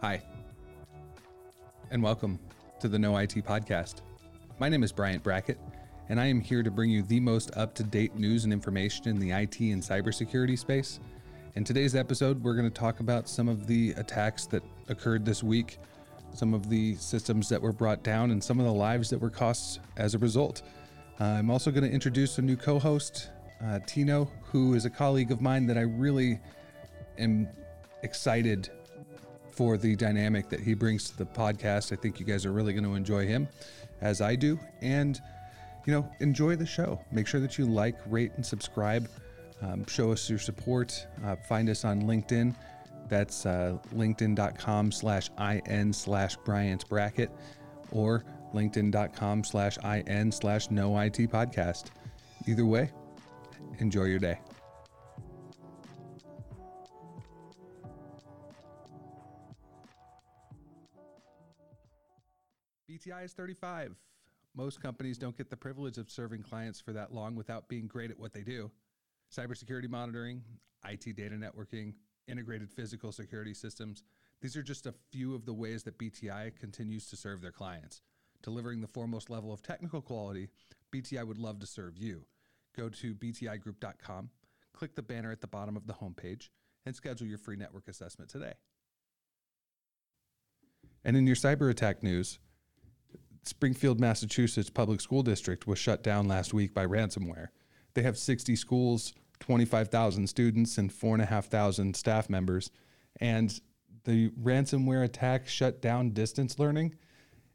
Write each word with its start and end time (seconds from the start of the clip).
Hi, 0.00 0.22
and 1.90 2.00
welcome 2.00 2.38
to 2.78 2.86
the 2.86 3.00
No 3.00 3.16
IT 3.16 3.34
Podcast. 3.44 4.02
My 4.60 4.68
name 4.68 4.84
is 4.84 4.92
Bryant 4.92 5.24
Brackett, 5.24 5.58
and 6.08 6.20
I 6.20 6.26
am 6.26 6.40
here 6.40 6.62
to 6.62 6.70
bring 6.70 6.88
you 6.88 7.02
the 7.02 7.18
most 7.18 7.50
up 7.56 7.74
to 7.74 7.82
date 7.82 8.14
news 8.14 8.44
and 8.44 8.52
information 8.52 9.08
in 9.08 9.18
the 9.18 9.32
IT 9.32 9.58
and 9.58 9.82
cybersecurity 9.82 10.56
space. 10.56 11.00
In 11.56 11.64
today's 11.64 11.96
episode, 11.96 12.44
we're 12.44 12.54
going 12.54 12.70
to 12.70 12.80
talk 12.80 13.00
about 13.00 13.28
some 13.28 13.48
of 13.48 13.66
the 13.66 13.90
attacks 13.96 14.46
that 14.46 14.62
occurred 14.88 15.24
this 15.24 15.42
week, 15.42 15.78
some 16.32 16.54
of 16.54 16.70
the 16.70 16.94
systems 16.94 17.48
that 17.48 17.60
were 17.60 17.72
brought 17.72 18.04
down, 18.04 18.30
and 18.30 18.42
some 18.42 18.60
of 18.60 18.66
the 18.66 18.72
lives 18.72 19.10
that 19.10 19.18
were 19.18 19.30
cost 19.30 19.80
as 19.96 20.14
a 20.14 20.18
result. 20.18 20.62
Uh, 21.20 21.24
I'm 21.24 21.50
also 21.50 21.72
going 21.72 21.82
to 21.82 21.90
introduce 21.90 22.38
a 22.38 22.42
new 22.42 22.56
co 22.56 22.78
host, 22.78 23.30
uh, 23.64 23.80
Tino, 23.84 24.30
who 24.44 24.74
is 24.74 24.84
a 24.84 24.90
colleague 24.90 25.32
of 25.32 25.40
mine 25.40 25.66
that 25.66 25.76
I 25.76 25.82
really 25.82 26.38
am 27.18 27.48
excited 28.04 28.70
for 29.58 29.76
the 29.76 29.96
dynamic 29.96 30.48
that 30.48 30.60
he 30.60 30.72
brings 30.72 31.10
to 31.10 31.18
the 31.18 31.26
podcast. 31.26 31.92
I 31.92 31.96
think 31.96 32.20
you 32.20 32.24
guys 32.24 32.46
are 32.46 32.52
really 32.52 32.72
going 32.72 32.84
to 32.84 32.94
enjoy 32.94 33.26
him 33.26 33.48
as 34.00 34.20
I 34.20 34.36
do. 34.36 34.56
And, 34.82 35.20
you 35.84 35.92
know, 35.92 36.08
enjoy 36.20 36.54
the 36.54 36.64
show. 36.64 37.00
Make 37.10 37.26
sure 37.26 37.40
that 37.40 37.58
you 37.58 37.66
like, 37.66 37.96
rate, 38.06 38.30
and 38.36 38.46
subscribe. 38.46 39.08
Um, 39.60 39.84
show 39.88 40.12
us 40.12 40.30
your 40.30 40.38
support. 40.38 41.04
Uh, 41.24 41.34
find 41.34 41.68
us 41.68 41.84
on 41.84 42.02
LinkedIn. 42.02 42.54
That's 43.08 43.46
uh, 43.46 43.78
linkedin.com 43.92 44.92
slash 44.92 45.28
in 45.66 45.92
slash 45.92 46.36
Bryant 46.36 46.88
Brackett 46.88 47.32
or 47.90 48.24
linkedin.com 48.54 49.42
slash 49.42 49.76
in 50.06 50.30
slash 50.30 50.70
no 50.70 50.96
IT 51.00 51.16
podcast. 51.32 51.86
Either 52.46 52.64
way, 52.64 52.92
enjoy 53.80 54.04
your 54.04 54.20
day. 54.20 54.38
BTI 63.08 63.24
is 63.24 63.32
35. 63.32 63.94
Most 64.54 64.82
companies 64.82 65.18
don't 65.18 65.36
get 65.36 65.50
the 65.50 65.56
privilege 65.56 65.98
of 65.98 66.10
serving 66.10 66.42
clients 66.42 66.80
for 66.80 66.92
that 66.92 67.12
long 67.12 67.34
without 67.34 67.68
being 67.68 67.86
great 67.86 68.10
at 68.10 68.18
what 68.18 68.32
they 68.32 68.42
do. 68.42 68.70
Cybersecurity 69.34 69.88
monitoring, 69.88 70.42
IT 70.86 71.16
data 71.16 71.36
networking, 71.36 71.94
integrated 72.26 72.70
physical 72.70 73.12
security 73.12 73.54
systems. 73.54 74.02
These 74.40 74.56
are 74.56 74.62
just 74.62 74.86
a 74.86 74.94
few 75.10 75.34
of 75.34 75.44
the 75.44 75.54
ways 75.54 75.82
that 75.84 75.98
BTI 75.98 76.56
continues 76.58 77.08
to 77.08 77.16
serve 77.16 77.40
their 77.40 77.52
clients. 77.52 78.02
Delivering 78.42 78.80
the 78.80 78.88
foremost 78.88 79.30
level 79.30 79.52
of 79.52 79.62
technical 79.62 80.00
quality, 80.00 80.48
BTI 80.92 81.26
would 81.26 81.38
love 81.38 81.58
to 81.60 81.66
serve 81.66 81.96
you. 81.96 82.24
Go 82.76 82.88
to 82.88 83.14
btigroup.com, 83.14 84.30
click 84.72 84.94
the 84.94 85.02
banner 85.02 85.32
at 85.32 85.40
the 85.40 85.46
bottom 85.46 85.76
of 85.76 85.86
the 85.86 85.94
homepage, 85.94 86.48
and 86.86 86.94
schedule 86.94 87.26
your 87.26 87.38
free 87.38 87.56
network 87.56 87.88
assessment 87.88 88.30
today. 88.30 88.54
And 91.04 91.16
in 91.16 91.26
your 91.26 91.36
cyber 91.36 91.70
attack 91.70 92.02
news, 92.02 92.38
Springfield, 93.48 93.98
Massachusetts 93.98 94.70
Public 94.70 95.00
School 95.00 95.22
District 95.22 95.66
was 95.66 95.78
shut 95.78 96.02
down 96.02 96.28
last 96.28 96.54
week 96.54 96.74
by 96.74 96.86
ransomware. 96.86 97.48
They 97.94 98.02
have 98.02 98.18
60 98.18 98.54
schools, 98.56 99.14
25,000 99.40 100.26
students, 100.26 100.78
and 100.78 100.92
4,500 100.92 101.96
staff 101.96 102.28
members. 102.28 102.70
And 103.20 103.58
the 104.04 104.30
ransomware 104.30 105.04
attack 105.04 105.48
shut 105.48 105.82
down 105.82 106.10
distance 106.10 106.58
learning 106.58 106.94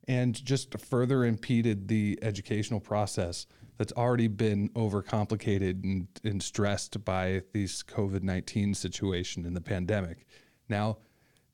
and 0.08 0.44
just 0.44 0.78
further 0.80 1.26
impeded 1.26 1.88
the 1.88 2.20
educational 2.22 2.80
process 2.80 3.46
that's 3.78 3.94
already 3.94 4.28
been 4.28 4.70
overcomplicated 4.70 5.84
and, 5.84 6.08
and 6.24 6.44
stressed 6.44 7.04
by 7.06 7.42
this 7.54 7.82
COVID 7.84 8.22
19 8.24 8.74
situation 8.74 9.46
and 9.46 9.56
the 9.56 9.62
pandemic. 9.62 10.26
Now, 10.70 10.98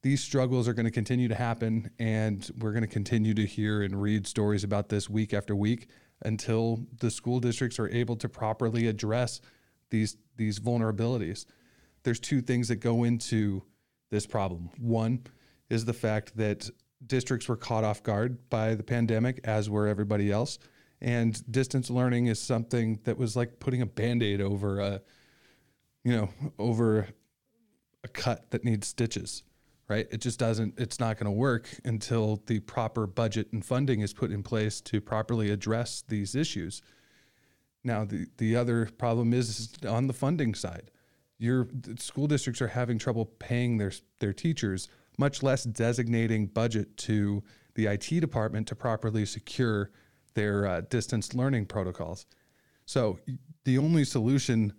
these 0.01 0.23
struggles 0.23 0.67
are 0.67 0.73
going 0.73 0.85
to 0.85 0.91
continue 0.91 1.27
to 1.27 1.35
happen, 1.35 1.91
and 1.99 2.49
we're 2.59 2.71
going 2.71 2.81
to 2.81 2.87
continue 2.87 3.33
to 3.33 3.45
hear 3.45 3.81
and 3.81 4.01
read 4.01 4.25
stories 4.25 4.63
about 4.63 4.89
this 4.89 5.09
week 5.09 5.33
after 5.33 5.55
week 5.55 5.87
until 6.23 6.85
the 6.99 7.11
school 7.11 7.39
districts 7.39 7.79
are 7.79 7.89
able 7.89 8.15
to 8.17 8.29
properly 8.29 8.87
address 8.87 9.41
these 9.89 10.17
these 10.35 10.59
vulnerabilities. 10.59 11.45
There's 12.03 12.19
two 12.19 12.41
things 12.41 12.69
that 12.69 12.77
go 12.77 13.03
into 13.03 13.63
this 14.09 14.25
problem. 14.25 14.69
One 14.77 15.25
is 15.69 15.85
the 15.85 15.93
fact 15.93 16.37
that 16.37 16.69
districts 17.05 17.47
were 17.47 17.57
caught 17.57 17.83
off 17.83 18.03
guard 18.03 18.49
by 18.49 18.75
the 18.75 18.83
pandemic, 18.83 19.41
as 19.43 19.69
were 19.69 19.87
everybody 19.87 20.31
else. 20.31 20.59
And 21.01 21.41
distance 21.51 21.89
learning 21.89 22.27
is 22.27 22.41
something 22.41 22.99
that 23.03 23.17
was 23.17 23.35
like 23.35 23.59
putting 23.59 23.81
a 23.81 23.85
band-aid 23.85 24.41
over 24.41 24.79
a, 24.79 25.01
you 26.03 26.15
know, 26.15 26.29
over 26.57 27.07
a 28.03 28.07
cut 28.07 28.51
that 28.51 28.65
needs 28.65 28.87
stitches, 28.87 29.43
right? 29.89 30.07
It 30.11 30.21
just 30.21 30.39
doesn't, 30.39 30.75
it's 30.77 30.99
not 30.99 31.17
going 31.17 31.25
to 31.25 31.31
work 31.31 31.67
until 31.83 32.41
the 32.45 32.59
proper 32.61 33.07
budget 33.07 33.51
and 33.51 33.65
funding 33.65 34.01
is 34.01 34.13
put 34.13 34.31
in 34.31 34.43
place 34.43 34.79
to 34.81 35.01
properly 35.01 35.49
address 35.49 36.03
these 36.07 36.35
issues. 36.35 36.81
Now, 37.83 38.05
the, 38.05 38.27
the 38.37 38.55
other 38.55 38.85
problem 38.97 39.33
is 39.33 39.73
on 39.87 40.07
the 40.07 40.13
funding 40.13 40.53
side. 40.53 40.91
Your 41.39 41.67
school 41.97 42.27
districts 42.27 42.61
are 42.61 42.67
having 42.67 42.99
trouble 42.99 43.25
paying 43.25 43.77
their, 43.77 43.91
their 44.19 44.33
teachers 44.33 44.87
much 45.17 45.43
less 45.43 45.63
designating 45.63 46.47
budget 46.47 46.95
to 46.97 47.43
the 47.75 47.87
IT 47.87 48.21
department 48.21 48.67
to 48.67 48.75
properly 48.75 49.25
secure 49.25 49.91
their 50.33 50.65
uh, 50.65 50.81
distance 50.81 51.33
learning 51.33 51.65
protocols. 51.65 52.25
So 52.85 53.19
the 53.65 53.77
only 53.77 54.05
solution, 54.05 54.73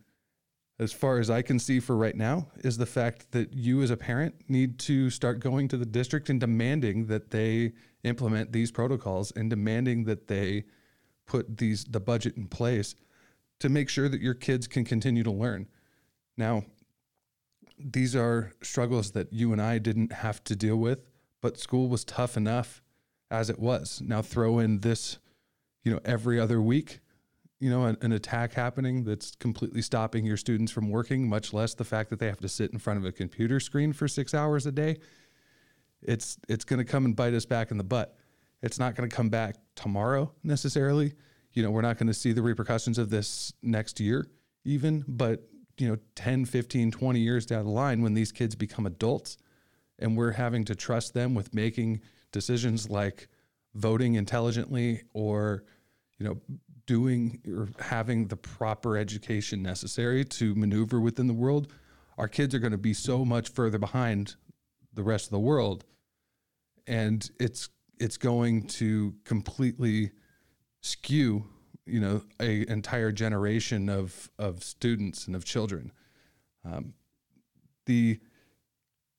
as 0.81 0.93
far 0.93 1.19
as 1.19 1.29
I 1.29 1.43
can 1.43 1.59
see 1.59 1.79
for 1.79 1.95
right 1.95 2.17
now, 2.17 2.49
is 2.65 2.79
the 2.79 2.87
fact 2.87 3.33
that 3.33 3.53
you 3.53 3.83
as 3.83 3.91
a 3.91 3.99
parent 3.99 4.35
need 4.49 4.79
to 4.81 5.11
start 5.11 5.39
going 5.39 5.69
to 5.69 5.77
the 5.77 5.85
district 5.85 6.31
and 6.31 6.41
demanding 6.41 7.07
that 7.09 7.31
they 7.31 7.75
implement 8.03 8.51
these 8.51 8.73
protocols 8.73 9.31
and 9.37 9.51
demanding 9.51 10.05
that 10.05 10.27
they 10.27 10.65
put 11.27 11.59
these 11.59 11.85
the 11.85 12.01
budget 12.01 12.39
in 12.39 12.47
place 12.47 12.95
to 13.59 13.69
make 13.69 13.91
sure 13.91 14.09
that 14.09 14.23
your 14.23 14.33
kids 14.33 14.67
can 14.67 14.83
continue 14.83 15.23
to 15.23 15.31
learn. 15.31 15.69
Now, 16.39 16.65
these 17.79 18.17
are 18.17 18.53
struggles 18.63 19.11
that 19.11 19.35
you 19.35 19.53
and 19.53 19.61
I 19.61 19.77
didn't 19.77 20.13
have 20.13 20.43
to 20.45 20.57
deal 20.57 20.77
with, 20.77 21.01
but 21.43 21.59
school 21.59 21.89
was 21.89 22.05
tough 22.05 22.39
enough 22.39 22.83
as 23.31 23.51
it 23.51 23.59
was. 23.59 24.01
Now 24.03 24.23
throw 24.23 24.59
in 24.59 24.81
this, 24.81 25.19
you 25.85 25.93
know, 25.93 26.01
every 26.07 26.41
other 26.41 26.61
week, 26.61 27.01
you 27.61 27.71
know, 27.71 27.85
an, 27.85 27.97
an, 28.01 28.13
attack 28.13 28.55
happening 28.55 29.05
that's 29.05 29.33
completely 29.37 29.83
stopping 29.83 30.25
your 30.25 30.37
students 30.37 30.73
from 30.73 30.91
working, 30.91 31.29
much 31.29 31.53
less 31.53 31.75
the 31.75 31.85
fact 31.85 32.11
that 32.11 32.19
they 32.19 32.27
have 32.27 32.41
to 32.41 32.49
sit 32.49 32.73
in 32.73 32.79
front 32.79 32.99
of 32.99 33.05
a 33.05 33.13
computer 33.13 33.61
screen 33.61 33.93
for 33.93 34.09
six 34.09 34.35
hours 34.35 34.67
a 34.67 34.73
day. 34.73 34.97
It's 36.03 36.39
it's 36.49 36.65
going 36.65 36.79
to 36.79 36.85
come 36.85 37.05
and 37.05 37.15
bite 37.15 37.35
us 37.35 37.45
back 37.45 37.71
in 37.71 37.77
the 37.77 37.85
butt. 37.85 38.17
It's 38.63 38.79
not 38.79 38.95
going 38.95 39.09
to 39.09 39.15
come 39.15 39.29
back 39.29 39.57
tomorrow 39.77 40.33
necessarily. 40.43 41.13
You 41.53 41.63
know, 41.63 41.71
we're 41.71 41.83
not 41.83 41.99
going 41.99 42.07
to 42.07 42.15
see 42.15 42.33
the 42.33 42.43
repercussions 42.43 42.97
of 42.97 43.11
this 43.11 43.53
next 43.63 44.01
year 44.01 44.27
even, 44.65 45.05
but 45.07 45.51
you 45.81 45.89
know 45.89 45.97
10 46.15 46.45
15 46.45 46.91
20 46.91 47.21
years 47.21 47.47
down 47.47 47.65
the 47.65 47.71
line 47.71 48.03
when 48.03 48.15
these 48.15 48.31
kids 48.31 48.55
become 48.55 48.87
adults 48.87 49.39
and 49.99 50.17
we're 50.17 50.33
having 50.33 50.65
to 50.65 50.75
trust 50.75 51.15
them 51.15 51.35
with 51.35 51.55
making 51.55 52.01
decisions 52.33 52.91
like 52.91 53.29
voting 53.75 54.15
intelligently 54.15 55.03
or 55.15 55.65
you 56.19 56.27
know 56.27 56.37
doing 56.91 57.41
or 57.47 57.69
having 57.79 58.27
the 58.27 58.37
proper 58.37 58.97
education 58.97 59.63
necessary 59.63 60.25
to 60.25 60.55
maneuver 60.55 61.01
within 61.01 61.27
the 61.27 61.35
world 61.35 61.73
our 62.19 62.29
kids 62.29 62.55
are 62.55 62.59
going 62.59 62.73
to 62.73 62.79
be 62.79 62.95
so 62.95 63.25
much 63.25 63.49
further 63.51 63.79
behind 63.79 64.35
the 64.95 65.03
rest 65.03 65.27
of 65.27 65.31
the 65.31 65.39
world 65.39 65.85
and 66.87 67.31
it's 67.39 67.69
it's 67.99 68.17
going 68.17 68.63
to 68.63 69.15
completely 69.25 70.11
skew 70.81 71.45
you 71.91 72.01
know 72.01 72.23
a 72.41 72.69
entire 72.71 73.13
generation 73.13 73.89
of 73.89 74.31
of 74.39 74.63
students 74.63 75.27
and 75.27 75.37
of 75.37 75.45
children. 75.45 75.93
Um, 76.65 76.95
the 77.87 78.19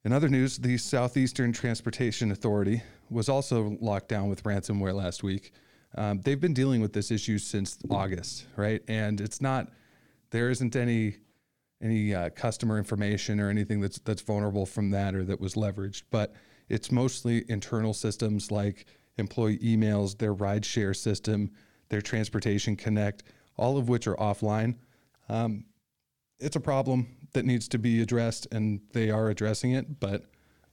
in 0.04 0.14
other 0.14 0.30
news, 0.30 0.58
the 0.58 0.78
Southeastern 0.78 1.54
Transportation 1.54 2.32
Authority 2.32 2.82
was 3.10 3.30
also 3.30 3.78
locked 3.82 4.08
down 4.08 4.30
with 4.30 4.44
ransomware 4.44 4.96
last 4.96 5.22
week. 5.22 5.54
Um, 5.96 6.22
they've 6.22 6.40
been 6.40 6.54
dealing 6.54 6.82
with 6.82 6.94
this 6.94 7.12
issue 7.12 7.38
since 7.38 7.78
August, 7.90 8.46
right? 8.56 8.82
And 8.88 9.20
it's 9.20 9.42
not 9.42 9.70
there 10.32 10.50
isn't 10.50 10.76
any 10.76 11.18
any 11.82 12.14
uh, 12.14 12.30
customer 12.30 12.78
information 12.78 13.40
or 13.40 13.50
anything 13.50 13.82
that's 13.82 14.00
that's 14.00 14.22
vulnerable 14.22 14.66
from 14.66 14.92
that 14.92 15.16
or 15.16 15.24
that 15.26 15.40
was 15.42 15.56
leveraged, 15.56 16.04
but 16.12 16.34
it's 16.70 16.92
mostly 16.92 17.44
internal 17.50 17.94
systems 17.94 18.52
like 18.52 18.86
employee 19.18 19.60
emails, 19.60 20.18
their 20.18 20.34
rideshare 20.34 20.96
system, 20.96 21.52
their 21.90 22.02
Transportation 22.02 22.76
Connect, 22.76 23.24
all 23.58 23.78
of 23.78 23.90
which 23.90 24.08
are 24.08 24.16
offline. 24.16 24.76
Um, 25.28 25.66
it's 26.40 26.56
a 26.56 26.62
problem 26.62 27.08
that 27.34 27.46
needs 27.46 27.68
to 27.70 27.78
be 27.78 28.02
addressed, 28.02 28.48
and 28.52 28.82
they 28.94 29.10
are 29.10 29.30
addressing 29.30 29.72
it, 29.72 30.00
but 30.00 30.26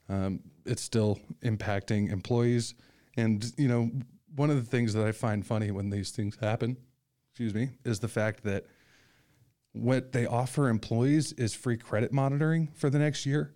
um, 0.09 0.41
it's 0.65 0.83
still 0.83 1.19
impacting 1.43 2.11
employees. 2.11 2.75
And, 3.17 3.53
you 3.57 3.69
know, 3.69 3.91
one 4.35 4.51
of 4.51 4.57
the 4.57 4.71
things 4.71 4.93
that 4.95 5.07
I 5.07 5.13
find 5.13 5.47
funny 5.47 5.71
when 5.71 5.91
these 5.91 6.11
things 6.11 6.37
happen, 6.41 6.77
excuse 7.31 7.55
me, 7.55 7.71
is 7.85 8.01
the 8.01 8.09
fact 8.09 8.45
that 8.45 8.67
what 9.73 10.13
they 10.13 10.27
offer 10.27 10.69
employees 10.69 11.33
is 11.33 11.55
free 11.55 11.77
credit 11.77 12.13
monitoring 12.13 12.69
for 12.75 12.91
the 12.91 12.99
next 12.99 13.27
year. 13.27 13.55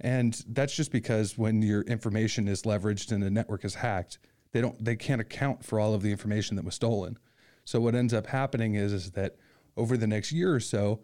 And 0.00 0.42
that's 0.48 0.74
just 0.74 0.90
because 0.90 1.38
when 1.38 1.62
your 1.62 1.82
information 1.82 2.48
is 2.48 2.62
leveraged 2.62 3.12
and 3.12 3.22
a 3.22 3.30
network 3.30 3.64
is 3.64 3.76
hacked, 3.76 4.18
they 4.50 4.60
don't 4.60 4.82
they 4.84 4.96
can't 4.96 5.20
account 5.20 5.64
for 5.64 5.78
all 5.78 5.94
of 5.94 6.02
the 6.02 6.10
information 6.10 6.56
that 6.56 6.64
was 6.64 6.74
stolen. 6.74 7.18
So 7.64 7.80
what 7.80 7.94
ends 7.94 8.12
up 8.12 8.26
happening 8.26 8.74
is 8.74 8.92
is 8.92 9.12
that 9.12 9.36
over 9.76 9.96
the 9.96 10.06
next 10.06 10.32
year 10.32 10.54
or 10.54 10.60
so, 10.60 11.00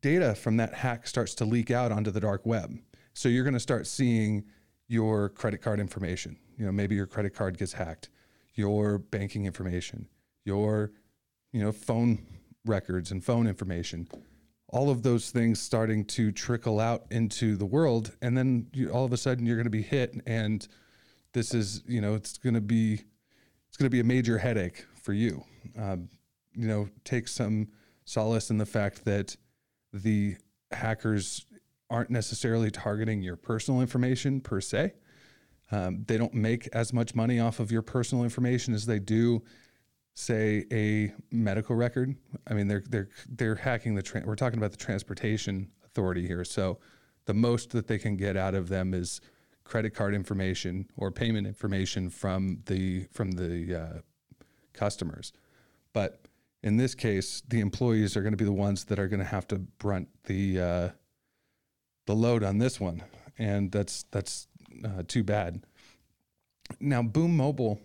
data 0.00 0.34
from 0.34 0.56
that 0.58 0.74
hack 0.74 1.06
starts 1.06 1.34
to 1.36 1.44
leak 1.44 1.70
out 1.70 1.90
onto 1.90 2.10
the 2.10 2.20
dark 2.20 2.46
web. 2.46 2.78
So 3.12 3.28
you're 3.28 3.44
going 3.44 3.54
to 3.54 3.60
start 3.60 3.86
seeing 3.86 4.44
your 4.86 5.28
credit 5.30 5.60
card 5.60 5.80
information. 5.80 6.36
You 6.56 6.66
know, 6.66 6.72
maybe 6.72 6.94
your 6.94 7.06
credit 7.06 7.34
card 7.34 7.58
gets 7.58 7.72
hacked, 7.72 8.08
your 8.54 8.98
banking 8.98 9.46
information, 9.46 10.08
your 10.44 10.92
you 11.52 11.62
know, 11.62 11.72
phone 11.72 12.26
records 12.64 13.12
and 13.12 13.24
phone 13.24 13.46
information. 13.46 14.08
All 14.68 14.90
of 14.90 15.02
those 15.02 15.30
things 15.30 15.60
starting 15.60 16.04
to 16.06 16.32
trickle 16.32 16.80
out 16.80 17.04
into 17.10 17.56
the 17.56 17.64
world 17.64 18.12
and 18.20 18.36
then 18.36 18.66
you, 18.72 18.90
all 18.90 19.04
of 19.04 19.12
a 19.12 19.16
sudden 19.16 19.46
you're 19.46 19.56
going 19.56 19.64
to 19.64 19.70
be 19.70 19.82
hit 19.82 20.20
and 20.26 20.66
this 21.32 21.54
is, 21.54 21.82
you 21.86 22.00
know, 22.00 22.14
it's 22.14 22.38
going 22.38 22.54
to 22.54 22.60
be 22.60 23.00
it's 23.68 23.76
going 23.76 23.86
to 23.86 23.90
be 23.90 24.00
a 24.00 24.04
major 24.04 24.38
headache 24.38 24.84
for 25.00 25.12
you. 25.12 25.44
Um, 25.78 26.08
you 26.54 26.66
know, 26.66 26.88
take 27.04 27.28
some 27.28 27.68
solace 28.04 28.50
in 28.50 28.58
the 28.58 28.66
fact 28.66 29.04
that 29.04 29.36
the 29.92 30.36
hackers 30.72 31.46
aren't 31.90 32.10
necessarily 32.10 32.70
targeting 32.70 33.22
your 33.22 33.36
personal 33.36 33.80
information 33.80 34.40
per 34.40 34.60
se. 34.60 34.94
Um, 35.74 36.04
they 36.06 36.16
don't 36.16 36.34
make 36.34 36.68
as 36.72 36.92
much 36.92 37.16
money 37.16 37.40
off 37.40 37.58
of 37.58 37.72
your 37.72 37.82
personal 37.82 38.22
information 38.22 38.74
as 38.74 38.86
they 38.86 39.00
do, 39.00 39.42
say, 40.14 40.64
a 40.70 41.12
medical 41.34 41.74
record. 41.74 42.14
I 42.46 42.54
mean, 42.54 42.68
they're 42.68 42.84
they're 42.88 43.08
they're 43.28 43.56
hacking 43.56 43.96
the. 43.96 44.02
Tra- 44.02 44.22
we're 44.24 44.36
talking 44.36 44.58
about 44.58 44.70
the 44.70 44.76
transportation 44.76 45.68
authority 45.84 46.28
here, 46.28 46.44
so 46.44 46.78
the 47.24 47.34
most 47.34 47.70
that 47.70 47.88
they 47.88 47.98
can 47.98 48.16
get 48.16 48.36
out 48.36 48.54
of 48.54 48.68
them 48.68 48.94
is 48.94 49.20
credit 49.64 49.94
card 49.94 50.14
information 50.14 50.88
or 50.96 51.10
payment 51.10 51.44
information 51.44 52.08
from 52.08 52.60
the 52.66 53.06
from 53.10 53.32
the 53.32 53.74
uh, 53.74 53.98
customers. 54.74 55.32
But 55.92 56.28
in 56.62 56.76
this 56.76 56.94
case, 56.94 57.42
the 57.48 57.58
employees 57.58 58.16
are 58.16 58.22
going 58.22 58.32
to 58.32 58.36
be 58.36 58.44
the 58.44 58.52
ones 58.52 58.84
that 58.84 59.00
are 59.00 59.08
going 59.08 59.20
to 59.20 59.26
have 59.26 59.48
to 59.48 59.58
brunt 59.58 60.08
the 60.24 60.60
uh, 60.60 60.88
the 62.06 62.14
load 62.14 62.44
on 62.44 62.58
this 62.58 62.78
one, 62.78 63.02
and 63.38 63.72
that's 63.72 64.04
that's 64.12 64.46
uh, 64.84 65.02
too 65.06 65.22
bad. 65.22 65.62
Now, 66.80 67.02
Boom 67.02 67.36
Mobile, 67.36 67.80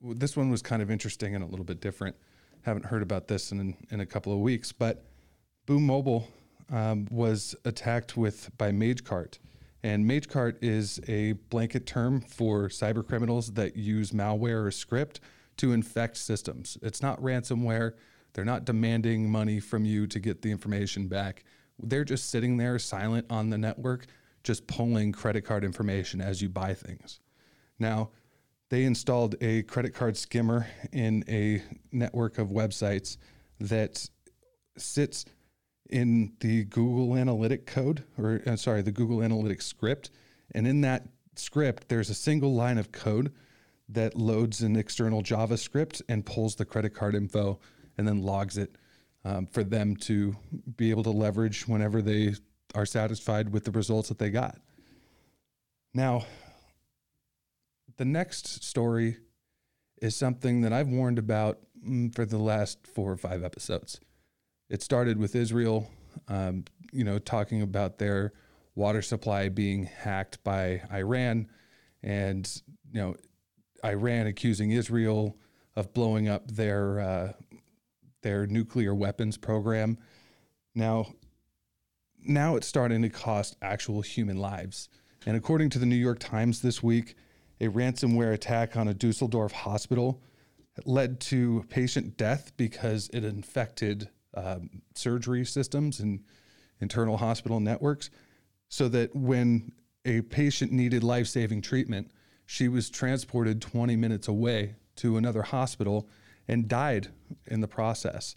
this 0.00 0.36
one 0.36 0.50
was 0.50 0.62
kind 0.62 0.82
of 0.82 0.90
interesting 0.90 1.34
and 1.34 1.44
a 1.44 1.46
little 1.46 1.64
bit 1.64 1.80
different. 1.80 2.16
Haven't 2.62 2.86
heard 2.86 3.02
about 3.02 3.28
this 3.28 3.52
in 3.52 3.76
in 3.90 4.00
a 4.00 4.06
couple 4.06 4.32
of 4.32 4.40
weeks, 4.40 4.72
but 4.72 5.04
Boom 5.66 5.86
Mobile 5.86 6.28
um, 6.70 7.06
was 7.10 7.54
attacked 7.64 8.16
with 8.16 8.50
by 8.58 8.72
MageCart. 8.72 9.38
And 9.82 10.04
MageCart 10.04 10.56
is 10.62 11.00
a 11.06 11.32
blanket 11.32 11.86
term 11.86 12.20
for 12.20 12.68
cyber 12.68 13.06
criminals 13.06 13.52
that 13.52 13.76
use 13.76 14.10
malware 14.10 14.66
or 14.66 14.70
script 14.70 15.20
to 15.58 15.72
infect 15.72 16.16
systems. 16.16 16.76
It's 16.82 17.00
not 17.00 17.20
ransomware. 17.22 17.92
They're 18.32 18.44
not 18.44 18.64
demanding 18.64 19.30
money 19.30 19.60
from 19.60 19.84
you 19.84 20.06
to 20.08 20.18
get 20.18 20.42
the 20.42 20.50
information 20.50 21.06
back. 21.06 21.44
They're 21.80 22.04
just 22.04 22.30
sitting 22.30 22.56
there 22.56 22.78
silent 22.78 23.26
on 23.30 23.50
the 23.50 23.58
network, 23.58 24.06
just 24.46 24.66
pulling 24.68 25.10
credit 25.10 25.42
card 25.42 25.64
information 25.64 26.20
as 26.20 26.40
you 26.40 26.48
buy 26.48 26.72
things. 26.72 27.18
Now, 27.80 28.10
they 28.68 28.84
installed 28.84 29.34
a 29.40 29.64
credit 29.64 29.92
card 29.92 30.16
skimmer 30.16 30.68
in 30.92 31.24
a 31.28 31.62
network 31.90 32.38
of 32.38 32.48
websites 32.48 33.16
that 33.58 34.08
sits 34.76 35.24
in 35.90 36.32
the 36.40 36.64
Google 36.64 37.16
Analytic 37.16 37.66
code, 37.66 38.04
or 38.16 38.40
uh, 38.46 38.54
sorry, 38.54 38.82
the 38.82 38.92
Google 38.92 39.18
Analytics 39.18 39.62
script. 39.62 40.10
And 40.54 40.66
in 40.66 40.80
that 40.82 41.08
script, 41.34 41.88
there's 41.88 42.10
a 42.10 42.14
single 42.14 42.54
line 42.54 42.78
of 42.78 42.92
code 42.92 43.32
that 43.88 44.16
loads 44.16 44.62
an 44.62 44.76
external 44.76 45.22
JavaScript 45.22 46.02
and 46.08 46.24
pulls 46.24 46.54
the 46.54 46.64
credit 46.64 46.90
card 46.90 47.16
info 47.16 47.58
and 47.98 48.06
then 48.06 48.22
logs 48.22 48.58
it 48.58 48.76
um, 49.24 49.46
for 49.46 49.64
them 49.64 49.96
to 49.96 50.36
be 50.76 50.90
able 50.90 51.02
to 51.02 51.10
leverage 51.10 51.66
whenever 51.66 52.00
they 52.00 52.34
are 52.76 52.86
satisfied 52.86 53.52
with 53.52 53.64
the 53.64 53.70
results 53.70 54.10
that 54.10 54.18
they 54.18 54.28
got. 54.28 54.58
Now, 55.94 56.26
the 57.96 58.04
next 58.04 58.62
story 58.62 59.16
is 60.02 60.14
something 60.14 60.60
that 60.60 60.74
I've 60.74 60.88
warned 60.88 61.18
about 61.18 61.58
mm, 61.82 62.14
for 62.14 62.26
the 62.26 62.36
last 62.36 62.86
four 62.86 63.10
or 63.10 63.16
five 63.16 63.42
episodes. 63.42 63.98
It 64.68 64.82
started 64.82 65.16
with 65.16 65.34
Israel, 65.34 65.90
um, 66.28 66.64
you 66.92 67.02
know, 67.02 67.18
talking 67.18 67.62
about 67.62 67.96
their 67.96 68.34
water 68.74 69.00
supply 69.00 69.48
being 69.48 69.84
hacked 69.84 70.44
by 70.44 70.82
Iran, 70.92 71.48
and 72.02 72.46
you 72.92 73.00
know, 73.00 73.16
Iran 73.82 74.26
accusing 74.26 74.72
Israel 74.72 75.38
of 75.76 75.94
blowing 75.94 76.28
up 76.28 76.50
their 76.50 77.00
uh, 77.00 77.32
their 78.20 78.46
nuclear 78.46 78.94
weapons 78.94 79.38
program. 79.38 79.96
Now, 80.74 81.06
now 82.24 82.56
it's 82.56 82.66
starting 82.66 83.02
to 83.02 83.08
cost 83.08 83.56
actual 83.62 84.02
human 84.02 84.36
lives. 84.36 84.88
And 85.26 85.36
according 85.36 85.70
to 85.70 85.78
the 85.78 85.86
New 85.86 85.96
York 85.96 86.18
Times 86.18 86.62
this 86.62 86.82
week, 86.82 87.14
a 87.60 87.68
ransomware 87.68 88.32
attack 88.32 88.76
on 88.76 88.88
a 88.88 88.94
Dusseldorf 88.94 89.52
hospital 89.52 90.22
led 90.84 91.20
to 91.20 91.64
patient 91.68 92.16
death 92.16 92.52
because 92.56 93.08
it 93.12 93.24
infected 93.24 94.10
um, 94.34 94.82
surgery 94.94 95.44
systems 95.44 96.00
and 96.00 96.20
internal 96.80 97.16
hospital 97.16 97.60
networks. 97.60 98.10
So 98.68 98.88
that 98.88 99.14
when 99.14 99.72
a 100.04 100.22
patient 100.22 100.72
needed 100.72 101.02
life 101.02 101.28
saving 101.28 101.62
treatment, 101.62 102.10
she 102.44 102.68
was 102.68 102.90
transported 102.90 103.60
20 103.60 103.96
minutes 103.96 104.28
away 104.28 104.74
to 104.96 105.16
another 105.16 105.42
hospital 105.42 106.08
and 106.48 106.68
died 106.68 107.08
in 107.46 107.60
the 107.60 107.68
process. 107.68 108.34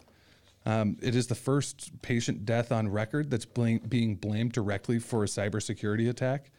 Um, 0.66 0.96
it 1.02 1.14
is 1.14 1.26
the 1.26 1.34
first 1.34 1.90
patient 2.02 2.44
death 2.44 2.70
on 2.70 2.88
record 2.88 3.30
that's 3.30 3.46
being 3.46 4.16
blamed 4.16 4.52
directly 4.52 4.98
for 4.98 5.24
a 5.24 5.26
cybersecurity 5.26 6.10
attack. 6.10 6.50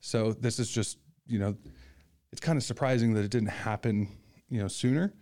So 0.00 0.32
this 0.32 0.58
is 0.58 0.70
just, 0.70 0.98
you 1.26 1.38
know, 1.38 1.56
it's 2.30 2.40
kind 2.40 2.56
of 2.56 2.62
surprising 2.62 3.14
that 3.14 3.24
it 3.24 3.30
didn't 3.30 3.48
happen, 3.48 4.08
you 4.48 4.60
know, 4.60 4.68
sooner. 4.68 5.12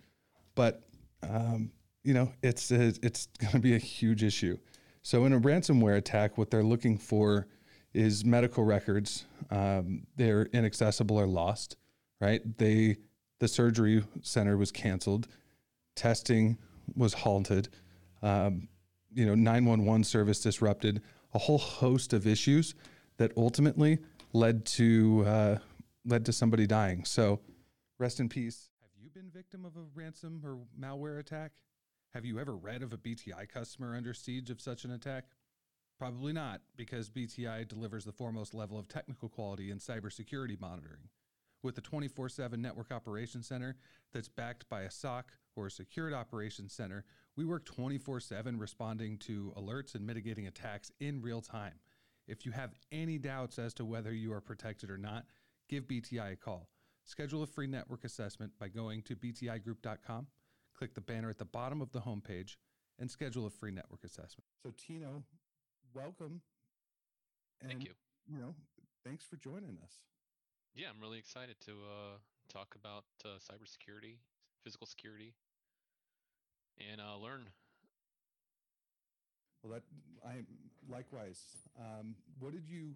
But 0.55 0.83
um, 1.23 1.71
you 2.03 2.13
know, 2.13 2.31
it's 2.41 2.71
it's 2.71 3.27
going 3.39 3.53
to 3.53 3.59
be 3.59 3.75
a 3.75 3.79
huge 3.79 4.23
issue. 4.23 4.57
So 5.01 5.25
in 5.25 5.33
a 5.33 5.39
ransomware 5.39 5.97
attack, 5.97 6.37
what 6.37 6.51
they're 6.51 6.63
looking 6.63 6.97
for 6.97 7.47
is 7.93 8.23
medical 8.23 8.63
records. 8.63 9.25
Um, 9.49 10.05
they're 10.15 10.45
inaccessible 10.53 11.17
or 11.17 11.27
lost, 11.27 11.77
right? 12.21 12.41
They 12.57 12.97
the 13.39 13.47
surgery 13.47 14.03
center 14.21 14.57
was 14.57 14.71
canceled, 14.71 15.27
testing 15.95 16.57
was 16.95 17.13
halted, 17.13 17.69
um, 18.21 18.67
you 19.13 19.25
know, 19.25 19.35
911 19.35 20.03
service 20.03 20.41
disrupted, 20.41 21.01
a 21.33 21.39
whole 21.39 21.57
host 21.57 22.13
of 22.13 22.27
issues 22.27 22.75
that 23.17 23.31
ultimately 23.37 23.99
led 24.33 24.65
to 24.65 25.23
uh, 25.25 25.57
led 26.05 26.25
to 26.25 26.33
somebody 26.33 26.67
dying. 26.67 27.03
So, 27.05 27.39
rest 27.97 28.19
in 28.19 28.29
peace. 28.29 28.69
Have 28.81 28.91
you 29.03 29.09
been 29.09 29.29
victim 29.29 29.65
of 29.65 29.75
a 29.75 29.85
ransom 29.93 30.41
or 30.43 30.59
malware 30.79 31.19
attack? 31.19 31.51
Have 32.13 32.25
you 32.25 32.39
ever 32.39 32.55
read 32.55 32.83
of 32.83 32.93
a 32.93 32.97
BTI 32.97 33.49
customer 33.49 33.95
under 33.95 34.13
siege 34.13 34.49
of 34.49 34.61
such 34.61 34.85
an 34.85 34.91
attack? 34.91 35.25
Probably 35.97 36.31
not, 36.31 36.61
because 36.75 37.09
BTI 37.09 37.67
delivers 37.67 38.05
the 38.05 38.11
foremost 38.11 38.53
level 38.53 38.77
of 38.77 38.87
technical 38.87 39.29
quality 39.29 39.71
in 39.71 39.79
cybersecurity 39.79 40.59
monitoring. 40.59 41.09
With 41.63 41.77
a 41.79 41.81
24 41.81 42.29
7 42.29 42.61
network 42.61 42.91
operations 42.91 43.47
center 43.47 43.75
that's 44.13 44.29
backed 44.29 44.69
by 44.69 44.83
a 44.83 44.91
SOC 44.91 45.31
or 45.55 45.67
a 45.67 45.71
secured 45.71 46.13
operations 46.13 46.71
center, 46.71 47.03
we 47.37 47.45
work 47.45 47.63
24 47.65 48.19
7 48.19 48.57
responding 48.57 49.17
to 49.19 49.53
alerts 49.55 49.95
and 49.95 50.05
mitigating 50.05 50.47
attacks 50.47 50.91
in 50.99 51.21
real 51.21 51.39
time. 51.39 51.75
If 52.27 52.45
you 52.45 52.51
have 52.51 52.73
any 52.91 53.17
doubts 53.17 53.57
as 53.57 53.73
to 53.75 53.85
whether 53.85 54.11
you 54.11 54.33
are 54.33 54.41
protected 54.41 54.89
or 54.89 54.97
not, 54.97 55.25
give 55.69 55.87
BTI 55.87 56.33
a 56.33 56.35
call. 56.35 56.67
Schedule 57.05 57.43
a 57.43 57.47
free 57.47 57.67
network 57.67 58.03
assessment 58.03 58.51
by 58.59 58.67
going 58.67 59.01
to 59.03 59.15
btigroup.com, 59.15 60.27
click 60.77 60.93
the 60.93 60.99
banner 60.99 61.29
at 61.29 61.37
the 61.37 61.45
bottom 61.45 61.81
of 61.81 61.91
the 61.93 62.01
homepage, 62.01 62.57
and 62.99 63.09
schedule 63.09 63.45
a 63.45 63.49
free 63.49 63.71
network 63.71 64.03
assessment. 64.03 64.43
So, 64.61 64.73
Tino, 64.75 65.23
welcome. 65.93 66.41
And, 67.61 67.71
Thank 67.71 67.85
you. 67.85 67.91
You 68.29 68.39
know, 68.39 68.55
thanks 69.05 69.23
for 69.23 69.37
joining 69.37 69.77
us. 69.83 70.01
Yeah, 70.75 70.87
I'm 70.93 71.01
really 71.01 71.17
excited 71.17 71.55
to 71.65 71.71
uh, 71.71 72.17
talk 72.51 72.75
about 72.75 73.05
uh, 73.23 73.39
cybersecurity, 73.39 74.17
physical 74.63 74.85
security, 74.85 75.33
and 76.91 77.01
uh, 77.01 77.17
learn. 77.17 77.49
Well, 79.63 79.73
that 79.73 79.83
I 80.25 80.43
likewise. 80.89 81.39
Um, 81.79 82.15
what 82.39 82.53
did 82.53 82.69
you 82.69 82.95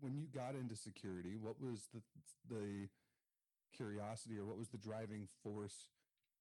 when 0.00 0.16
you 0.16 0.26
got 0.34 0.54
into 0.54 0.76
security? 0.76 1.36
What 1.40 1.60
was 1.60 1.88
the 1.94 2.02
the 2.48 2.88
curiosity 3.74 4.38
or 4.38 4.44
what 4.44 4.56
was 4.56 4.68
the 4.68 4.78
driving 4.78 5.28
force 5.42 5.88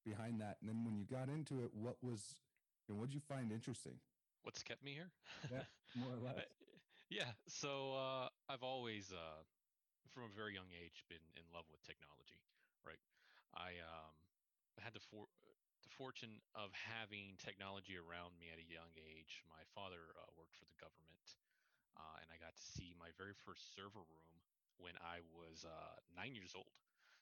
behind 0.06 0.42
that? 0.42 0.58
And 0.62 0.70
then 0.70 0.86
when 0.86 0.98
you 0.98 1.06
got 1.06 1.30
into 1.30 1.64
it, 1.64 1.72
what 1.74 1.98
was 2.02 2.36
and 2.90 2.98
what 2.98 3.10
did 3.10 3.16
you 3.16 3.22
find 3.28 3.52
interesting? 3.52 3.98
What's 4.44 4.62
kept 4.62 4.84
me 4.84 4.94
here? 4.94 5.10
yeah, 5.52 5.66
more 5.96 6.14
or 6.14 6.22
less. 6.26 6.46
Yeah, 7.06 7.38
so 7.46 7.94
uh, 7.94 8.34
I've 8.50 8.66
always, 8.66 9.14
uh, 9.14 9.46
from 10.10 10.26
a 10.26 10.34
very 10.34 10.58
young 10.58 10.74
age, 10.74 11.06
been 11.06 11.22
in 11.38 11.46
love 11.54 11.70
with 11.70 11.78
technology. 11.86 12.42
Right, 12.82 12.98
I 13.54 13.78
um, 13.86 14.10
had 14.82 14.98
the 14.98 15.06
for 15.14 15.30
fortune 15.96 16.44
of 16.54 16.72
having 16.76 17.40
technology 17.40 17.96
around 17.96 18.36
me 18.38 18.52
at 18.52 18.60
a 18.60 18.68
young 18.68 18.92
age. 19.00 19.44
My 19.48 19.64
father 19.72 20.00
uh, 20.16 20.28
worked 20.36 20.56
for 20.60 20.68
the 20.68 20.78
government, 20.80 21.28
uh, 21.96 22.20
and 22.24 22.28
I 22.32 22.38
got 22.40 22.56
to 22.56 22.66
see 22.76 22.96
my 23.00 23.12
very 23.16 23.36
first 23.48 23.74
server 23.76 24.04
room 24.04 24.36
when 24.78 24.96
I 25.00 25.24
was 25.32 25.64
uh, 25.64 25.96
nine 26.16 26.36
years 26.36 26.52
old. 26.56 26.76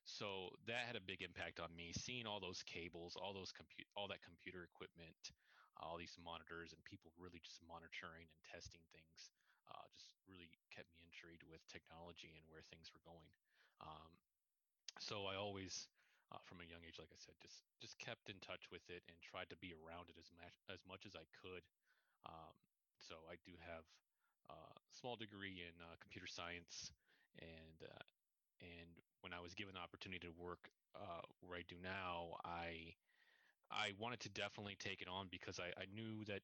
So 0.03 0.51
that 0.67 0.83
had 0.83 0.99
a 0.99 1.05
big 1.05 1.23
impact 1.23 1.63
on 1.63 1.71
me. 1.77 1.95
Seeing 1.95 2.27
all 2.27 2.43
those 2.43 2.59
cables, 2.67 3.15
all 3.15 3.31
those 3.31 3.55
compute, 3.55 3.87
all 3.95 4.11
that 4.11 4.25
computer 4.25 4.67
equipment, 4.67 5.31
all 5.79 5.95
these 5.95 6.17
monitors, 6.19 6.75
and 6.75 6.81
people 6.83 7.15
really 7.15 7.39
just 7.39 7.63
monitoring 7.63 8.27
and 8.27 8.41
testing 8.43 8.83
things, 8.91 9.31
uh, 9.71 9.85
just 9.95 10.11
really 10.27 10.51
kept 10.75 10.91
me 10.99 11.07
intrigued 11.07 11.47
with 11.47 11.63
technology 11.71 12.35
and 12.35 12.45
where 12.51 12.65
things 12.67 12.91
were 12.91 13.05
going. 13.07 13.31
Um, 13.79 14.11
so 14.99 15.25
I 15.25 15.39
always, 15.39 15.87
uh, 16.31 16.39
from 16.47 16.63
a 16.63 16.67
young 16.67 16.85
age, 16.85 17.01
like 17.01 17.11
I 17.11 17.19
said, 17.19 17.35
just 17.41 17.65
just 17.81 17.99
kept 17.99 18.29
in 18.29 18.39
touch 18.39 18.71
with 18.71 18.85
it 18.87 19.03
and 19.09 19.15
tried 19.19 19.49
to 19.51 19.57
be 19.59 19.75
around 19.75 20.07
it 20.07 20.17
as 20.19 20.29
much 20.39 20.55
as 20.71 20.81
much 20.87 21.03
as 21.03 21.13
I 21.17 21.25
could. 21.35 21.63
Um, 22.29 22.55
so 23.01 23.19
I 23.27 23.35
do 23.43 23.51
have 23.67 23.83
a 24.49 24.95
small 24.95 25.15
degree 25.15 25.63
in 25.63 25.75
uh, 25.81 25.95
computer 25.99 26.27
science, 26.27 26.91
and 27.39 27.77
uh, 27.83 28.05
and 28.61 28.91
when 29.21 29.33
I 29.33 29.39
was 29.41 29.53
given 29.53 29.73
the 29.75 29.83
opportunity 29.83 30.23
to 30.27 30.33
work 30.35 30.69
uh, 30.95 31.23
where 31.41 31.59
I 31.59 31.65
do 31.67 31.75
now, 31.81 32.37
I 32.45 32.93
I 33.71 33.97
wanted 33.97 34.19
to 34.21 34.29
definitely 34.29 34.77
take 34.77 35.01
it 35.01 35.09
on 35.09 35.27
because 35.31 35.59
I, 35.59 35.73
I 35.79 35.89
knew 35.89 36.23
that 36.25 36.41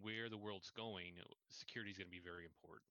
where 0.00 0.28
the 0.28 0.38
world's 0.38 0.70
going, 0.70 1.18
security 1.50 1.90
is 1.90 1.98
going 1.98 2.08
to 2.08 2.14
be 2.14 2.22
very 2.22 2.46
important, 2.46 2.88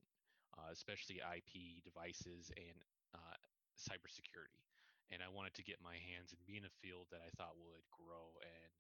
uh, 0.57 0.69
especially 0.71 1.23
IP 1.23 1.81
devices 1.83 2.51
and 2.53 2.77
uh, 3.15 3.37
cybersecurity. 3.79 4.68
And 5.09 5.25
I 5.25 5.29
wanted 5.29 5.57
to 5.57 5.65
get 5.65 5.81
my 5.81 5.97
hands 6.13 6.31
and 6.33 6.41
be 6.45 6.57
in 6.57 6.65
a 6.69 6.73
field 6.81 7.09
that 7.09 7.25
I 7.25 7.33
thought 7.33 7.57
would 7.57 7.85
grow 7.89 8.37
and 8.45 8.73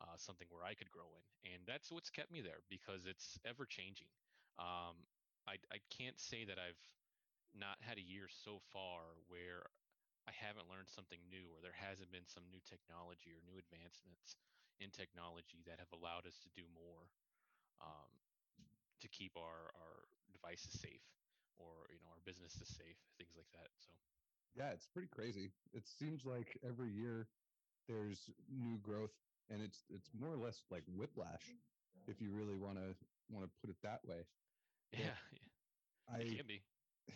uh, 0.00 0.16
something 0.16 0.48
where 0.48 0.64
I 0.64 0.72
could 0.76 0.90
grow 0.92 1.08
in. 1.16 1.24
And 1.52 1.60
that's 1.68 1.92
what's 1.92 2.08
kept 2.08 2.32
me 2.32 2.40
there 2.40 2.64
because 2.72 3.04
it's 3.04 3.36
ever 3.44 3.68
changing. 3.68 4.08
Um, 4.56 5.04
I, 5.44 5.60
I 5.68 5.78
can't 5.92 6.16
say 6.16 6.48
that 6.48 6.56
I've 6.56 6.80
not 7.52 7.80
had 7.80 7.96
a 8.00 8.04
year 8.04 8.28
so 8.28 8.60
far 8.72 9.16
where 9.28 9.68
I 10.28 10.34
haven't 10.34 10.68
learned 10.68 10.90
something 10.90 11.20
new 11.30 11.46
or 11.54 11.62
there 11.62 11.76
hasn't 11.76 12.10
been 12.10 12.26
some 12.26 12.44
new 12.50 12.60
technology 12.66 13.32
or 13.32 13.40
new 13.46 13.56
advancements 13.56 14.36
in 14.82 14.90
technology 14.92 15.64
that 15.64 15.80
have 15.80 15.92
allowed 15.94 16.26
us 16.28 16.36
to 16.44 16.50
do 16.52 16.66
more 16.74 17.08
um, 17.80 18.12
to 19.00 19.08
keep 19.08 19.36
our, 19.38 19.72
our 19.76 19.96
devices 20.34 20.76
safe 20.76 21.04
or 21.56 21.88
you 21.88 22.00
know 22.04 22.12
our 22.12 22.20
businesses 22.28 22.68
safe 22.68 23.00
things 23.16 23.32
like 23.32 23.48
that 23.56 23.72
so 23.80 23.92
yeah 24.56 24.70
it's 24.72 24.86
pretty 24.86 25.08
crazy 25.08 25.50
it 25.74 25.84
seems 25.86 26.24
like 26.24 26.58
every 26.66 26.90
year 26.90 27.28
there's 27.88 28.30
new 28.50 28.78
growth 28.78 29.12
and 29.50 29.62
it's 29.62 29.84
it's 29.90 30.10
more 30.18 30.32
or 30.32 30.36
less 30.38 30.62
like 30.70 30.82
whiplash 30.96 31.54
if 32.08 32.20
you 32.20 32.30
really 32.32 32.56
want 32.56 32.76
to 32.76 32.94
want 33.30 33.44
to 33.44 33.50
put 33.60 33.70
it 33.70 33.76
that 33.82 34.00
way 34.06 34.24
yeah, 34.92 34.98
yeah. 35.32 36.14
I, 36.14 36.18
it 36.20 36.36
can 36.36 36.46
be 36.46 36.62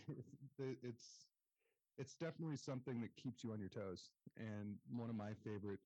it's 0.82 1.24
it's 1.98 2.14
definitely 2.14 2.56
something 2.56 3.00
that 3.00 3.14
keeps 3.16 3.44
you 3.44 3.52
on 3.52 3.60
your 3.60 3.68
toes. 3.68 4.10
And 4.36 4.76
one 4.90 5.10
of 5.10 5.16
my 5.16 5.32
favorite 5.44 5.80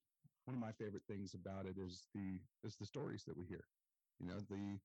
one 0.45 0.55
of 0.55 0.61
my 0.61 0.73
favorite 0.73 1.03
things 1.09 1.35
about 1.35 1.67
it 1.67 1.77
is 1.79 2.07
the 2.15 2.41
is 2.67 2.77
the 2.77 2.87
stories 2.87 3.25
that 3.25 3.37
we 3.37 3.45
hear. 3.47 3.65
You 4.21 4.29
know, 4.29 4.41
the 4.49 4.79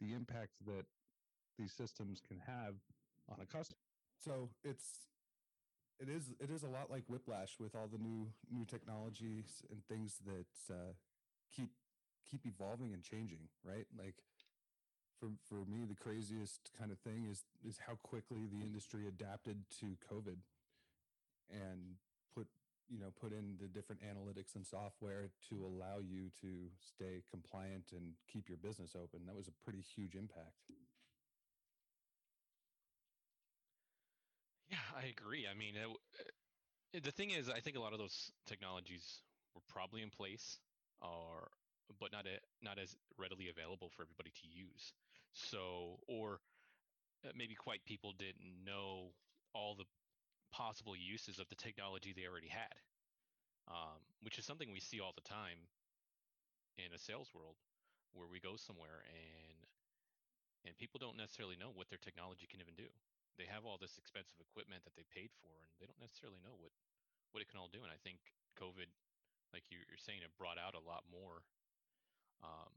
the 0.00 0.12
impact 0.14 0.52
that 0.66 0.84
these 1.58 1.72
systems 1.72 2.20
can 2.26 2.38
have 2.46 2.74
on 3.30 3.38
a 3.40 3.46
customer. 3.46 3.78
So 4.22 4.50
it's 4.64 5.08
it 6.00 6.08
is 6.08 6.30
it 6.40 6.50
is 6.50 6.62
a 6.62 6.68
lot 6.68 6.90
like 6.90 7.04
whiplash 7.08 7.56
with 7.58 7.74
all 7.74 7.88
the 7.90 7.98
new 7.98 8.28
new 8.50 8.64
technologies 8.64 9.62
and 9.70 9.84
things 9.86 10.20
that 10.26 10.74
uh, 10.74 10.92
keep 11.54 11.70
keep 12.28 12.46
evolving 12.46 12.92
and 12.92 13.02
changing 13.02 13.48
right? 13.64 13.86
Like 13.98 14.16
for 15.18 15.28
for 15.48 15.64
me 15.64 15.84
the 15.88 15.94
craziest 15.94 16.70
kind 16.78 16.90
of 16.90 16.98
thing 16.98 17.26
is 17.30 17.44
is 17.66 17.78
how 17.86 17.94
quickly 18.02 18.46
the 18.46 18.64
industry 18.64 19.08
adapted 19.08 19.56
to 19.80 19.96
covid 20.12 20.36
and 21.50 21.96
put 22.34 22.46
you 22.88 22.98
know 22.98 23.12
put 23.20 23.32
in 23.32 23.56
the 23.60 23.68
different 23.68 24.02
analytics 24.02 24.54
and 24.54 24.66
software 24.66 25.30
to 25.48 25.64
allow 25.64 25.98
you 25.98 26.30
to 26.40 26.68
stay 26.78 27.22
compliant 27.30 27.84
and 27.92 28.12
keep 28.30 28.48
your 28.48 28.58
business 28.58 28.94
open. 28.94 29.20
That 29.26 29.36
was 29.36 29.48
a 29.48 29.56
pretty 29.64 29.80
huge 29.80 30.14
impact 30.14 30.75
yeah 34.70 34.78
i 34.96 35.06
agree 35.06 35.46
i 35.50 35.54
mean 35.54 35.74
it, 35.76 35.88
it, 36.92 37.04
the 37.04 37.10
thing 37.12 37.30
is 37.30 37.48
i 37.48 37.60
think 37.60 37.76
a 37.76 37.80
lot 37.80 37.92
of 37.92 37.98
those 37.98 38.30
technologies 38.46 39.22
were 39.54 39.62
probably 39.68 40.02
in 40.02 40.10
place 40.10 40.58
or 41.02 41.48
but 42.00 42.10
not 42.12 42.26
a, 42.26 42.38
not 42.62 42.78
as 42.78 42.96
readily 43.18 43.48
available 43.48 43.88
for 43.94 44.02
everybody 44.02 44.30
to 44.30 44.48
use 44.48 44.92
so 45.32 45.98
or 46.08 46.40
uh, 47.24 47.30
maybe 47.36 47.54
quite 47.54 47.84
people 47.84 48.12
didn't 48.18 48.64
know 48.64 49.12
all 49.54 49.74
the 49.74 49.84
possible 50.52 50.96
uses 50.96 51.38
of 51.38 51.48
the 51.48 51.56
technology 51.56 52.12
they 52.16 52.26
already 52.26 52.48
had, 52.48 52.74
um, 53.68 54.00
which 54.22 54.38
is 54.38 54.44
something 54.44 54.72
we 54.72 54.80
see 54.80 55.00
all 55.00 55.12
the 55.14 55.22
time 55.28 55.58
in 56.78 56.92
a 56.94 56.98
sales 56.98 57.32
world 57.34 57.56
where 58.12 58.28
we 58.28 58.40
go 58.40 58.56
somewhere 58.56 59.04
and 59.08 59.58
and 60.64 60.76
people 60.78 60.98
don't 60.98 61.16
necessarily 61.16 61.56
know 61.56 61.70
what 61.72 61.88
their 61.88 61.98
technology 61.98 62.46
can 62.50 62.60
even 62.60 62.74
do. 62.74 62.88
They 63.36 63.48
have 63.48 63.68
all 63.68 63.76
this 63.76 64.00
expensive 64.00 64.40
equipment 64.40 64.84
that 64.88 64.96
they 64.96 65.04
paid 65.12 65.32
for, 65.44 65.52
and 65.60 65.72
they 65.76 65.86
don't 65.86 66.00
necessarily 66.00 66.40
know 66.40 66.56
what 66.56 66.72
what 67.32 67.44
it 67.44 67.48
can 67.52 67.60
all 67.60 67.68
do. 67.68 67.84
And 67.84 67.92
I 67.92 68.00
think 68.00 68.18
COVID, 68.56 68.88
like 69.52 69.68
you're 69.68 70.00
saying, 70.00 70.24
it 70.24 70.32
brought 70.40 70.56
out 70.56 70.72
a 70.72 70.80
lot 70.80 71.04
more, 71.12 71.44
um, 72.40 72.72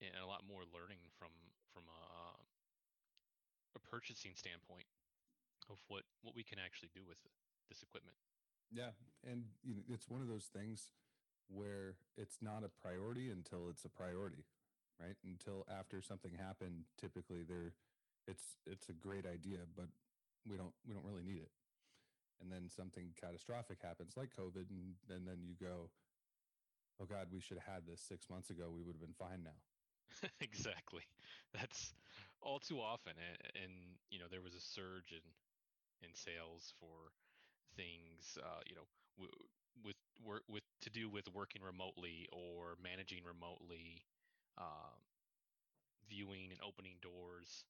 and 0.00 0.16
a 0.16 0.28
lot 0.28 0.48
more 0.48 0.64
learning 0.72 1.04
from 1.20 1.32
from 1.72 1.84
a, 1.88 2.02
a 3.76 3.80
purchasing 3.84 4.32
standpoint 4.34 4.88
of 5.68 5.76
what 5.88 6.08
what 6.24 6.34
we 6.34 6.42
can 6.42 6.56
actually 6.56 6.90
do 6.96 7.04
with 7.04 7.20
this 7.68 7.84
equipment. 7.84 8.16
Yeah, 8.72 8.96
and 9.20 9.52
you 9.60 9.76
know, 9.76 9.84
it's 9.92 10.08
one 10.08 10.24
of 10.24 10.28
those 10.28 10.48
things 10.48 10.88
where 11.48 12.00
it's 12.16 12.40
not 12.40 12.64
a 12.64 12.72
priority 12.80 13.28
until 13.28 13.68
it's 13.68 13.84
a 13.84 13.92
priority, 13.92 14.44
right? 15.00 15.16
Until 15.24 15.66
after 15.68 16.00
something 16.00 16.32
happened, 16.40 16.88
typically 16.96 17.42
there, 17.44 17.76
it's 18.26 18.58
it's 18.66 18.88
a 18.88 18.92
great 18.92 19.26
idea, 19.26 19.58
but 19.76 19.86
we 20.46 20.56
don't 20.56 20.74
we 20.86 20.94
don't 20.94 21.04
really 21.04 21.22
need 21.24 21.38
it. 21.42 21.50
And 22.40 22.50
then 22.52 22.68
something 22.68 23.14
catastrophic 23.20 23.78
happens, 23.82 24.16
like 24.16 24.30
COVID, 24.36 24.70
and, 24.70 24.96
and 25.10 25.26
then 25.26 25.38
you 25.44 25.54
go, 25.60 25.90
"Oh 27.00 27.04
God, 27.04 27.28
we 27.30 27.40
should 27.40 27.58
have 27.58 27.74
had 27.74 27.86
this 27.86 28.00
six 28.00 28.30
months 28.30 28.50
ago. 28.50 28.70
We 28.70 28.82
would 28.82 28.94
have 28.94 29.00
been 29.00 29.14
fine 29.14 29.42
now." 29.42 29.60
exactly. 30.40 31.02
That's 31.52 31.94
all 32.40 32.58
too 32.58 32.80
often, 32.80 33.12
and, 33.18 33.64
and 33.64 33.72
you 34.10 34.18
know 34.18 34.26
there 34.30 34.42
was 34.42 34.54
a 34.54 34.60
surge 34.60 35.12
in 35.12 35.22
in 36.06 36.14
sales 36.14 36.74
for 36.80 37.12
things, 37.76 38.38
uh, 38.42 38.60
you 38.68 38.76
know, 38.76 38.86
w- 39.18 39.32
with 39.84 39.96
work 40.24 40.42
with 40.48 40.64
to 40.82 40.90
do 40.90 41.08
with 41.10 41.28
working 41.34 41.62
remotely 41.62 42.28
or 42.32 42.76
managing 42.82 43.24
remotely, 43.24 44.04
uh, 44.58 44.96
viewing 46.08 46.50
and 46.52 46.60
opening 46.62 46.98
doors, 47.00 47.64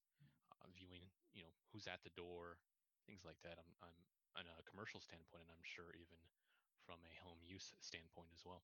viewing, 0.70 1.10
you 1.34 1.42
know, 1.42 1.52
who's 1.74 1.90
at 1.90 2.02
the 2.06 2.14
door, 2.14 2.62
things 3.08 3.26
like 3.26 3.40
that. 3.42 3.58
I'm, 3.58 3.70
I'm 3.82 3.98
on 4.38 4.46
a 4.46 4.62
commercial 4.68 5.02
standpoint, 5.02 5.50
and 5.50 5.52
I'm 5.52 5.66
sure 5.66 5.90
even 5.98 6.20
from 6.86 7.02
a 7.02 7.14
home 7.26 7.42
use 7.42 7.74
standpoint 7.82 8.30
as 8.30 8.46
well. 8.46 8.62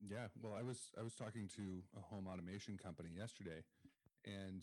Yeah, 0.00 0.30
well, 0.40 0.54
I 0.54 0.62
was 0.62 0.94
I 0.94 1.02
was 1.02 1.14
talking 1.14 1.50
to 1.58 1.82
a 1.98 2.02
home 2.02 2.30
automation 2.30 2.78
company 2.78 3.10
yesterday, 3.10 3.66
and 4.24 4.62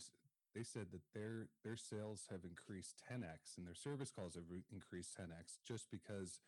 they 0.56 0.62
said 0.64 0.88
that 0.92 1.04
their 1.12 1.48
their 1.62 1.76
sales 1.76 2.24
have 2.30 2.40
increased 2.44 3.04
10x 3.04 3.58
and 3.58 3.66
their 3.66 3.74
service 3.76 4.10
calls 4.10 4.34
have 4.34 4.48
re- 4.48 4.64
increased 4.72 5.12
10x 5.20 5.60
just 5.68 5.90
because 5.90 6.40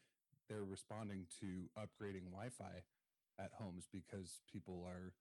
they're 0.49 0.65
responding 0.65 1.27
to 1.41 1.69
upgrading 1.77 2.33
Wi-Fi 2.33 2.89
at 3.39 3.53
homes 3.61 3.87
because 3.93 4.41
people 4.51 4.83
are 4.89 5.13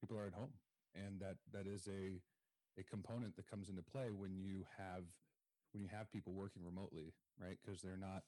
people 0.00 0.16
are 0.16 0.26
at 0.26 0.34
home 0.34 0.54
and 0.94 1.18
that 1.18 1.36
that 1.52 1.66
is 1.66 1.88
a 1.88 2.22
a 2.78 2.82
component 2.82 3.36
that 3.36 3.50
comes 3.50 3.68
into 3.68 3.82
play 3.82 4.10
when 4.10 4.36
you 4.36 4.64
have 4.78 5.04
when 5.72 5.82
you 5.82 5.88
have 5.92 6.10
people 6.10 6.32
working 6.32 6.62
remotely 6.64 7.12
right? 7.40 7.58
Because 7.64 7.82
they're 7.82 7.96
not 7.96 8.22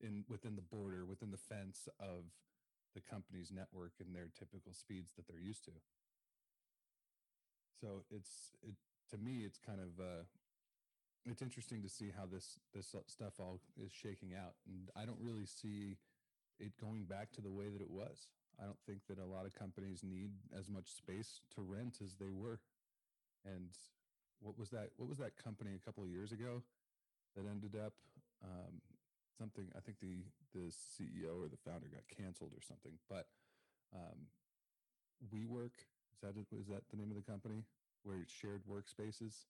in 0.00 0.24
within 0.28 0.56
the 0.56 0.62
border 0.62 1.04
within 1.04 1.30
the 1.30 1.38
fence 1.38 1.88
of 2.00 2.24
the 2.94 3.00
company's 3.00 3.50
network 3.50 3.92
and 3.98 4.14
their 4.14 4.30
typical 4.38 4.72
speeds 4.72 5.12
that 5.16 5.26
they're 5.26 5.40
used 5.40 5.64
to. 5.64 5.72
So 7.80 8.04
it's 8.10 8.54
it 8.62 8.74
to 9.10 9.18
me, 9.18 9.42
it's 9.44 9.58
kind 9.58 9.80
of 9.80 10.00
uh, 10.00 10.24
it's 11.26 11.42
interesting 11.42 11.82
to 11.82 11.88
see 11.88 12.10
how 12.16 12.26
this 12.26 12.58
this 12.74 12.94
stuff 13.06 13.34
all 13.38 13.60
is 13.76 13.92
shaking 13.92 14.32
out, 14.34 14.54
and 14.66 14.90
I 14.96 15.04
don't 15.04 15.20
really 15.20 15.46
see 15.46 15.96
it 16.60 16.72
going 16.80 17.04
back 17.04 17.32
to 17.32 17.40
the 17.40 17.50
way 17.50 17.68
that 17.68 17.80
it 17.80 17.90
was. 17.90 18.28
I 18.60 18.64
don't 18.64 18.78
think 18.86 19.00
that 19.08 19.18
a 19.18 19.26
lot 19.26 19.46
of 19.46 19.54
companies 19.54 20.02
need 20.04 20.30
as 20.56 20.70
much 20.70 20.86
space 20.86 21.40
to 21.56 21.60
rent 21.60 21.98
as 22.00 22.14
they 22.14 22.30
were, 22.30 22.60
and 23.44 23.70
what 24.40 24.58
was 24.58 24.70
that? 24.70 24.90
What 24.96 25.08
was 25.08 25.18
that 25.18 25.36
company 25.36 25.72
a 25.74 25.84
couple 25.84 26.02
of 26.02 26.10
years 26.10 26.32
ago 26.32 26.62
that 27.36 27.44
ended 27.48 27.76
up 27.76 27.94
um, 28.42 28.80
something? 29.38 29.66
I 29.76 29.80
think 29.80 30.00
the 30.00 30.24
the 30.52 30.70
CEO 30.70 31.44
or 31.44 31.48
the 31.48 31.60
founder 31.64 31.88
got 31.88 32.04
canceled 32.08 32.52
or 32.52 32.62
something. 32.62 32.92
But 33.08 33.26
um, 33.94 34.28
WeWork 35.32 35.76
is 36.12 36.20
that 36.22 36.34
is 36.52 36.68
that 36.68 36.88
the 36.90 36.96
name 36.96 37.10
of 37.10 37.16
the 37.16 37.24
company 37.24 37.64
where 38.02 38.20
it's 38.20 38.32
shared 38.32 38.62
workspaces? 38.68 39.48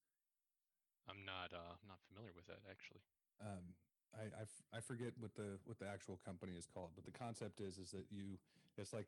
I'm 1.08 1.24
not 1.26 1.52
uh, 1.52 1.74
I'm 1.74 1.88
not 1.88 2.00
familiar 2.08 2.32
with 2.34 2.46
that 2.46 2.62
actually. 2.70 3.02
Um, 3.42 3.74
I, 4.14 4.30
I, 4.30 4.42
f- 4.46 4.64
I 4.72 4.80
forget 4.80 5.10
what 5.18 5.34
the 5.34 5.58
what 5.66 5.78
the 5.78 5.86
actual 5.90 6.18
company 6.24 6.54
is 6.54 6.66
called, 6.66 6.90
but 6.94 7.04
the 7.04 7.12
concept 7.12 7.60
is 7.60 7.78
is 7.78 7.90
that 7.90 8.06
you 8.10 8.38
it's 8.78 8.92
like 8.92 9.06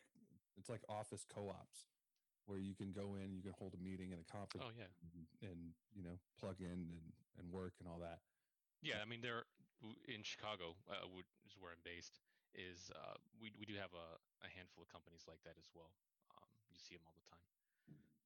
it's 0.58 0.68
like 0.68 0.82
office 0.88 1.24
co-ops 1.32 1.86
where 2.46 2.58
you 2.58 2.74
can 2.74 2.94
go 2.94 3.18
in, 3.18 3.34
you 3.34 3.42
can 3.42 3.54
hold 3.58 3.74
a 3.74 3.82
meeting 3.82 4.14
and 4.14 4.22
a 4.22 4.28
conference. 4.30 4.66
Oh 4.66 4.74
yeah, 4.74 4.90
and, 5.14 5.26
and 5.50 5.60
you 5.94 6.02
know 6.02 6.16
plug 6.38 6.58
in 6.62 6.90
and 6.90 7.06
and 7.38 7.46
work 7.52 7.74
and 7.82 7.86
all 7.90 8.00
that. 8.00 8.22
Yeah, 8.80 9.02
I 9.02 9.06
mean, 9.06 9.20
there 9.20 9.44
in 10.08 10.22
Chicago, 10.22 10.78
uh, 10.88 11.04
is 11.44 11.54
where 11.58 11.74
I'm 11.74 11.82
based. 11.84 12.22
Is 12.56 12.88
uh, 12.94 13.20
we 13.36 13.52
we 13.60 13.68
do 13.68 13.76
have 13.76 13.92
a, 13.92 14.08
a 14.40 14.48
handful 14.48 14.80
of 14.80 14.88
companies 14.88 15.28
like 15.28 15.42
that 15.44 15.60
as 15.60 15.68
well. 15.76 15.92
Um, 16.32 16.48
you 16.72 16.80
see 16.80 16.96
them 16.96 17.04
all 17.04 17.16
the 17.18 17.28
time. 17.28 17.46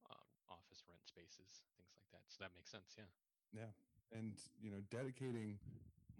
Uh, 0.06 0.24
office 0.54 0.86
rent 0.86 1.02
spaces, 1.02 1.66
things 1.74 1.90
like 1.98 2.06
that. 2.14 2.22
So 2.30 2.38
that 2.46 2.54
makes 2.54 2.70
sense. 2.70 2.94
Yeah. 2.94 3.10
Yeah, 3.50 3.72
and 4.14 4.38
you 4.62 4.70
know, 4.70 4.78
dedicating 4.94 5.58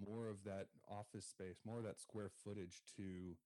more 0.02 0.26
of 0.26 0.42
that 0.42 0.66
office 0.90 1.26
space, 1.26 1.62
more 1.62 1.78
of 1.78 1.86
that 1.86 2.00
square 2.00 2.30
footage 2.42 2.82
to, 2.96 3.36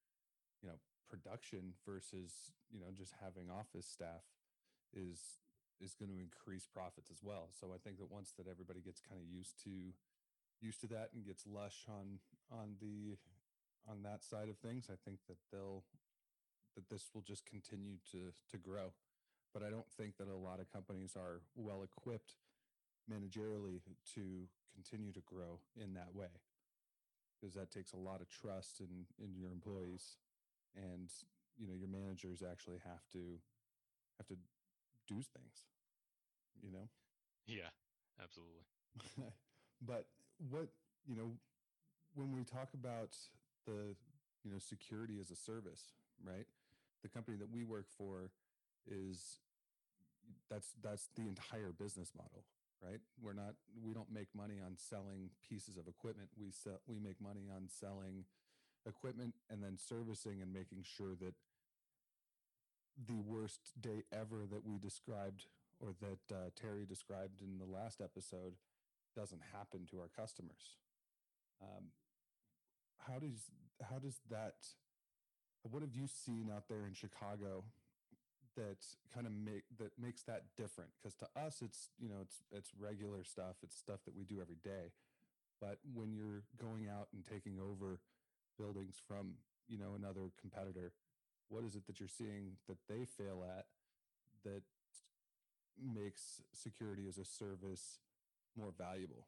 you 0.62 0.66
know, 0.68 0.80
production 1.08 1.76
versus 1.84 2.32
you 2.72 2.80
know 2.80 2.88
just 2.96 3.12
having 3.20 3.52
office 3.52 3.84
staff 3.84 4.24
is 4.94 5.20
is 5.80 5.94
going 5.94 6.10
to 6.10 6.20
increase 6.22 6.66
profits 6.66 7.10
as 7.10 7.18
well. 7.22 7.50
So 7.50 7.74
I 7.74 7.78
think 7.78 7.98
that 7.98 8.10
once 8.10 8.32
that 8.38 8.46
everybody 8.48 8.80
gets 8.80 9.00
kind 9.00 9.20
of 9.20 9.26
used 9.26 9.58
to 9.64 9.92
used 10.60 10.80
to 10.80 10.86
that 10.88 11.10
and 11.14 11.26
gets 11.26 11.44
lush 11.46 11.84
on 11.88 12.20
on 12.50 12.76
the 12.80 13.16
on 13.86 14.02
that 14.02 14.24
side 14.24 14.48
of 14.48 14.56
things, 14.58 14.88
I 14.90 14.96
think 15.04 15.18
that 15.28 15.36
they'll 15.52 15.84
that 16.76 16.88
this 16.88 17.10
will 17.14 17.22
just 17.22 17.46
continue 17.46 17.98
to 18.12 18.32
to 18.50 18.58
grow. 18.58 18.92
But 19.52 19.62
I 19.62 19.70
don't 19.70 19.90
think 19.96 20.16
that 20.18 20.28
a 20.28 20.34
lot 20.34 20.58
of 20.60 20.72
companies 20.72 21.14
are 21.16 21.42
well 21.54 21.82
equipped 21.82 22.34
managerially 23.10 23.82
to 24.14 24.48
continue 24.74 25.12
to 25.12 25.20
grow 25.20 25.60
in 25.76 25.94
that 25.94 26.14
way 26.14 26.40
because 27.34 27.54
that 27.54 27.70
takes 27.70 27.92
a 27.92 27.96
lot 27.96 28.20
of 28.20 28.28
trust 28.28 28.80
in 28.80 29.06
in 29.22 29.34
your 29.36 29.50
employees 29.50 30.16
and 30.74 31.10
you 31.56 31.68
know 31.68 31.74
your 31.74 31.88
managers 31.88 32.42
actually 32.42 32.80
have 32.84 33.04
to 33.12 33.38
have 34.18 34.26
to 34.26 34.34
do 35.08 35.16
things 35.16 35.64
you 36.62 36.70
know? 36.70 36.88
Yeah 37.46 37.70
absolutely. 38.22 38.64
But 39.86 40.06
what 40.50 40.68
you 41.06 41.16
know 41.16 41.32
when 42.14 42.32
we 42.32 42.44
talk 42.44 42.68
about 42.74 43.16
the 43.66 43.96
you 44.44 44.50
know 44.50 44.58
security 44.58 45.18
as 45.20 45.30
a 45.30 45.36
service 45.36 45.92
right 46.24 46.46
the 47.02 47.08
company 47.08 47.36
that 47.36 47.50
we 47.50 47.64
work 47.64 47.86
for 47.98 48.30
is 48.86 49.38
that's 50.48 50.72
that's 50.82 51.08
the 51.16 51.22
entire 51.22 51.72
business 51.72 52.12
model 52.16 52.44
right? 52.82 53.00
We're 53.20 53.34
not 53.34 53.54
we 53.82 53.94
don't 53.94 54.12
make 54.12 54.28
money 54.34 54.60
on 54.64 54.76
selling 54.76 55.30
pieces 55.48 55.76
of 55.76 55.88
equipment. 55.88 56.28
We 56.38 56.50
sell 56.50 56.80
we 56.86 56.98
make 56.98 57.20
money 57.20 57.48
on 57.54 57.68
selling 57.68 58.24
equipment 58.86 59.34
and 59.50 59.62
then 59.62 59.78
servicing 59.78 60.42
and 60.42 60.52
making 60.52 60.84
sure 60.84 61.14
that 61.20 61.34
the 63.06 63.16
worst 63.16 63.72
day 63.80 64.04
ever 64.12 64.46
that 64.50 64.64
we 64.64 64.78
described 64.78 65.46
or 65.80 65.94
that 66.00 66.34
uh, 66.34 66.50
Terry 66.54 66.86
described 66.86 67.42
in 67.42 67.58
the 67.58 67.64
last 67.64 68.00
episode 68.00 68.54
doesn't 69.16 69.42
happen 69.52 69.86
to 69.90 69.98
our 69.98 70.10
customers. 70.16 70.78
Um, 71.62 71.90
how 73.06 73.18
does 73.18 73.50
how 73.90 73.98
does 73.98 74.20
that? 74.30 74.54
What 75.62 75.82
have 75.82 75.94
you 75.94 76.06
seen 76.06 76.50
out 76.54 76.68
there 76.68 76.86
in 76.86 76.94
Chicago 76.94 77.64
that 78.56 78.84
kind 79.12 79.26
of 79.26 79.32
make 79.32 79.64
that 79.78 79.92
makes 80.00 80.22
that 80.22 80.44
different? 80.56 80.90
Because 81.00 81.14
to 81.16 81.26
us, 81.36 81.62
it's 81.62 81.90
you 81.98 82.08
know 82.08 82.20
it's 82.20 82.42
it's 82.50 82.70
regular 82.78 83.24
stuff. 83.24 83.56
It's 83.62 83.76
stuff 83.76 84.00
that 84.04 84.16
we 84.16 84.24
do 84.24 84.40
every 84.40 84.58
day. 84.62 84.92
But 85.60 85.78
when 85.94 86.12
you're 86.12 86.42
going 86.60 86.88
out 86.88 87.08
and 87.14 87.24
taking 87.24 87.58
over 87.58 88.00
buildings 88.58 88.96
from 89.06 89.34
you 89.68 89.78
know 89.78 89.94
another 89.96 90.30
competitor, 90.40 90.92
what 91.48 91.64
is 91.64 91.74
it 91.74 91.86
that 91.86 92.00
you're 92.00 92.08
seeing 92.08 92.56
that 92.68 92.78
they 92.88 93.04
fail 93.04 93.44
at 93.44 93.66
that 94.44 94.62
makes 95.80 96.42
security 96.52 97.06
as 97.08 97.18
a 97.18 97.24
service 97.24 97.98
more 98.56 98.72
valuable? 98.76 99.26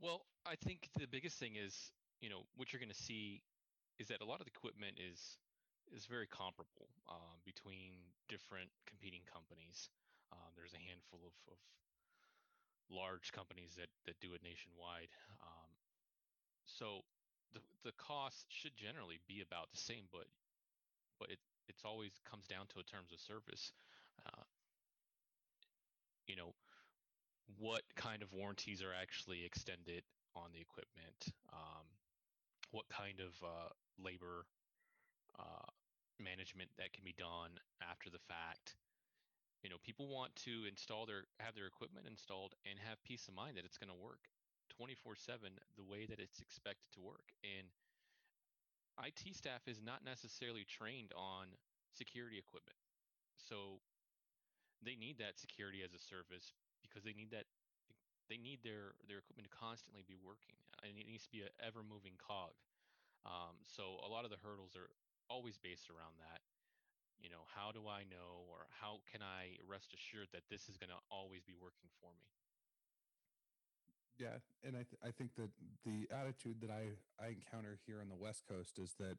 Well, 0.00 0.24
I 0.46 0.56
think 0.56 0.88
the 0.98 1.06
biggest 1.06 1.38
thing 1.38 1.56
is, 1.56 1.92
you 2.20 2.30
know, 2.30 2.48
what 2.56 2.72
you're 2.72 2.80
going 2.80 2.92
to 2.92 3.04
see 3.04 3.42
is 3.98 4.08
that 4.08 4.22
a 4.22 4.24
lot 4.24 4.40
of 4.40 4.46
the 4.48 4.52
equipment 4.56 4.96
is 4.96 5.36
is 5.92 6.06
very 6.06 6.26
comparable 6.30 6.86
um, 7.10 7.42
between 7.44 7.98
different 8.30 8.70
competing 8.86 9.26
companies. 9.26 9.90
Um, 10.30 10.54
there's 10.54 10.72
a 10.72 10.80
handful 10.80 11.18
of, 11.26 11.34
of, 11.50 11.58
large 12.90 13.30
companies 13.30 13.78
that 13.78 13.86
that 14.02 14.18
do 14.18 14.34
it 14.34 14.42
nationwide. 14.42 15.14
Um, 15.38 15.70
so 16.66 17.06
the 17.52 17.60
the 17.84 17.92
cost 17.96 18.46
should 18.48 18.76
generally 18.76 19.20
be 19.28 19.40
about 19.40 19.70
the 19.70 19.78
same, 19.80 20.04
but 20.12 20.26
but 21.18 21.30
it 21.30 21.38
it's 21.68 21.84
always 21.84 22.12
comes 22.28 22.46
down 22.46 22.66
to 22.74 22.80
a 22.80 22.82
terms 22.82 23.12
of 23.12 23.20
service. 23.20 23.72
Uh, 24.26 24.42
you 26.26 26.36
know, 26.36 26.54
what 27.58 27.82
kind 27.96 28.22
of 28.22 28.32
warranties 28.32 28.82
are 28.82 28.94
actually 28.94 29.44
extended 29.44 30.02
on 30.34 30.50
the 30.52 30.60
equipment? 30.60 31.34
Um, 31.52 31.86
what 32.70 32.86
kind 32.88 33.18
of 33.18 33.32
uh, 33.42 33.70
labor 33.98 34.46
uh, 35.38 35.70
management 36.18 36.70
that 36.78 36.92
can 36.92 37.02
be 37.04 37.14
done 37.16 37.58
after 37.82 38.10
the 38.10 38.22
fact? 38.28 38.76
You 39.62 39.70
know, 39.70 39.76
people 39.82 40.08
want 40.08 40.34
to 40.46 40.64
install 40.68 41.04
their 41.06 41.26
have 41.38 41.54
their 41.54 41.66
equipment 41.66 42.06
installed 42.08 42.54
and 42.64 42.78
have 42.78 43.02
peace 43.04 43.28
of 43.28 43.34
mind 43.34 43.56
that 43.56 43.64
it's 43.64 43.78
going 43.78 43.92
to 43.92 43.98
work 43.98 44.30
24 44.80 45.12
7 45.12 45.52
the 45.76 45.84
way 45.84 46.08
that 46.08 46.16
it's 46.16 46.40
expected 46.40 46.88
to 46.96 47.04
work. 47.04 47.36
And 47.44 47.68
IT 49.04 49.36
staff 49.36 49.68
is 49.68 49.84
not 49.84 50.00
necessarily 50.08 50.64
trained 50.64 51.12
on 51.12 51.52
security 51.92 52.40
equipment. 52.40 52.80
So 53.36 53.84
they 54.80 54.96
need 54.96 55.20
that 55.20 55.36
security 55.36 55.84
as 55.84 55.92
a 55.92 56.00
service 56.00 56.56
because 56.80 57.04
they 57.04 57.12
need 57.12 57.28
that 57.28 57.44
they 58.32 58.40
need 58.40 58.64
their 58.64 58.96
their 59.04 59.20
equipment 59.20 59.44
to 59.44 59.52
constantly 59.52 60.00
be 60.08 60.16
working 60.16 60.56
and 60.80 60.96
it 60.96 61.04
needs 61.04 61.28
to 61.28 61.32
be 61.32 61.44
an 61.44 61.52
ever 61.60 61.84
moving 61.84 62.16
cog 62.16 62.56
um, 63.28 63.60
so 63.68 64.00
a 64.00 64.08
lot 64.08 64.24
of 64.24 64.32
the 64.32 64.40
hurdles 64.40 64.72
are 64.72 64.88
always 65.28 65.60
based 65.60 65.92
around 65.92 66.16
that 66.16 66.40
you 67.20 67.28
know 67.28 67.44
how 67.52 67.68
do 67.68 67.84
i 67.84 68.08
know 68.08 68.48
or 68.48 68.64
how 68.80 69.04
can 69.04 69.20
i 69.20 69.60
rest 69.68 69.92
assured 69.92 70.32
that 70.32 70.48
this 70.48 70.72
is 70.72 70.80
going 70.80 70.90
to 70.90 71.00
always 71.12 71.44
be 71.44 71.54
working 71.60 71.92
for 72.00 72.08
me 72.16 72.39
yeah, 74.20 74.36
and 74.62 74.76
I 74.76 74.84
th- 74.84 75.00
I 75.02 75.10
think 75.10 75.34
that 75.36 75.50
the 75.84 76.06
attitude 76.14 76.60
that 76.60 76.70
I 76.70 76.92
I 77.16 77.28
encounter 77.32 77.78
here 77.86 78.00
on 78.00 78.08
the 78.08 78.14
West 78.20 78.44
Coast 78.46 78.78
is 78.78 78.94
that 79.00 79.16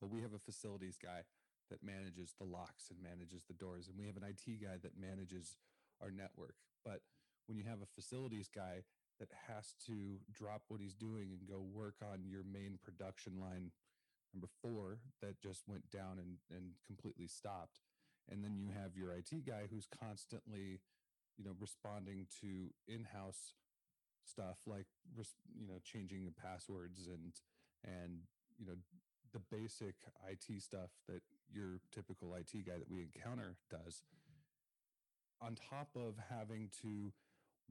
well 0.00 0.10
we 0.10 0.22
have 0.22 0.32
a 0.32 0.38
facilities 0.38 0.96
guy 0.96 1.26
that 1.70 1.82
manages 1.82 2.34
the 2.38 2.46
locks 2.46 2.90
and 2.90 3.02
manages 3.02 3.42
the 3.44 3.54
doors, 3.54 3.88
and 3.88 3.98
we 3.98 4.06
have 4.06 4.16
an 4.16 4.22
IT 4.22 4.62
guy 4.62 4.78
that 4.82 4.96
manages 4.96 5.56
our 6.00 6.10
network. 6.10 6.54
But 6.84 7.00
when 7.46 7.58
you 7.58 7.64
have 7.64 7.82
a 7.82 7.86
facilities 7.94 8.48
guy 8.48 8.84
that 9.18 9.28
has 9.48 9.74
to 9.86 10.18
drop 10.32 10.62
what 10.68 10.80
he's 10.80 10.94
doing 10.94 11.30
and 11.32 11.48
go 11.48 11.60
work 11.60 11.96
on 12.02 12.24
your 12.24 12.42
main 12.44 12.78
production 12.82 13.40
line 13.40 13.70
number 14.32 14.48
four 14.62 14.98
that 15.22 15.40
just 15.40 15.62
went 15.68 15.88
down 15.90 16.18
and, 16.18 16.38
and 16.50 16.72
completely 16.86 17.28
stopped 17.28 17.80
and 18.30 18.42
then 18.42 18.58
you 18.58 18.68
have 18.74 18.96
your 18.96 19.12
IT 19.12 19.46
guy 19.46 19.62
who's 19.70 19.86
constantly 19.86 20.80
you 21.38 21.44
know 21.44 21.52
responding 21.60 22.26
to 22.40 22.70
in-house 22.88 23.54
stuff 24.24 24.58
like 24.66 24.86
you 25.16 25.66
know 25.66 25.78
changing 25.84 26.32
passwords 26.40 27.06
and 27.06 27.32
and 27.84 28.20
you 28.58 28.66
know 28.66 28.74
the 29.32 29.40
basic 29.50 29.94
IT 30.30 30.62
stuff 30.62 30.90
that 31.08 31.22
your 31.52 31.80
typical 31.92 32.34
IT 32.34 32.52
guy 32.66 32.78
that 32.78 32.90
we 32.90 33.02
encounter 33.02 33.56
does 33.70 34.02
on 35.42 35.54
top 35.54 35.88
of 35.96 36.14
having 36.30 36.70
to 36.82 37.12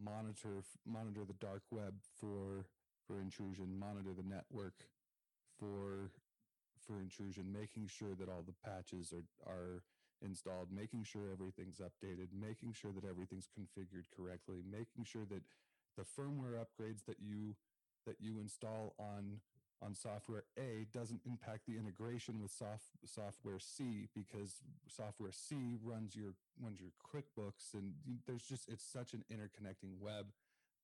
monitor 0.01 0.63
monitor 0.85 1.21
the 1.25 1.37
dark 1.39 1.63
web 1.71 1.93
for 2.19 2.65
for 3.07 3.19
intrusion 3.21 3.79
monitor 3.79 4.09
the 4.15 4.27
network 4.27 4.73
for 5.59 6.11
for 6.85 6.99
intrusion 6.99 7.45
making 7.51 7.87
sure 7.87 8.15
that 8.19 8.29
all 8.29 8.43
the 8.45 8.55
patches 8.63 9.13
are 9.13 9.51
are 9.51 9.83
installed 10.21 10.67
making 10.71 11.03
sure 11.03 11.31
everything's 11.31 11.79
updated 11.79 12.27
making 12.31 12.73
sure 12.73 12.91
that 12.93 13.07
everything's 13.07 13.47
configured 13.47 14.07
correctly 14.15 14.63
making 14.69 15.03
sure 15.03 15.25
that 15.29 15.41
the 15.97 16.03
firmware 16.03 16.59
upgrades 16.59 17.05
that 17.05 17.17
you 17.19 17.55
that 18.05 18.17
you 18.19 18.39
install 18.39 18.93
on 18.99 19.39
on 19.83 19.93
software 19.93 20.43
A 20.57 20.87
doesn't 20.93 21.19
impact 21.25 21.67
the 21.67 21.77
integration 21.77 22.39
with 22.41 22.51
soft, 22.51 22.95
software 23.05 23.59
C 23.59 24.07
because 24.15 24.63
software 24.87 25.31
C 25.31 25.75
runs 25.83 26.15
your 26.15 26.35
runs 26.61 26.79
your 26.79 26.91
QuickBooks 27.03 27.73
and 27.73 27.93
there's 28.25 28.43
just 28.43 28.69
it's 28.69 28.83
such 28.83 29.13
an 29.13 29.23
interconnecting 29.27 29.99
web 29.99 30.27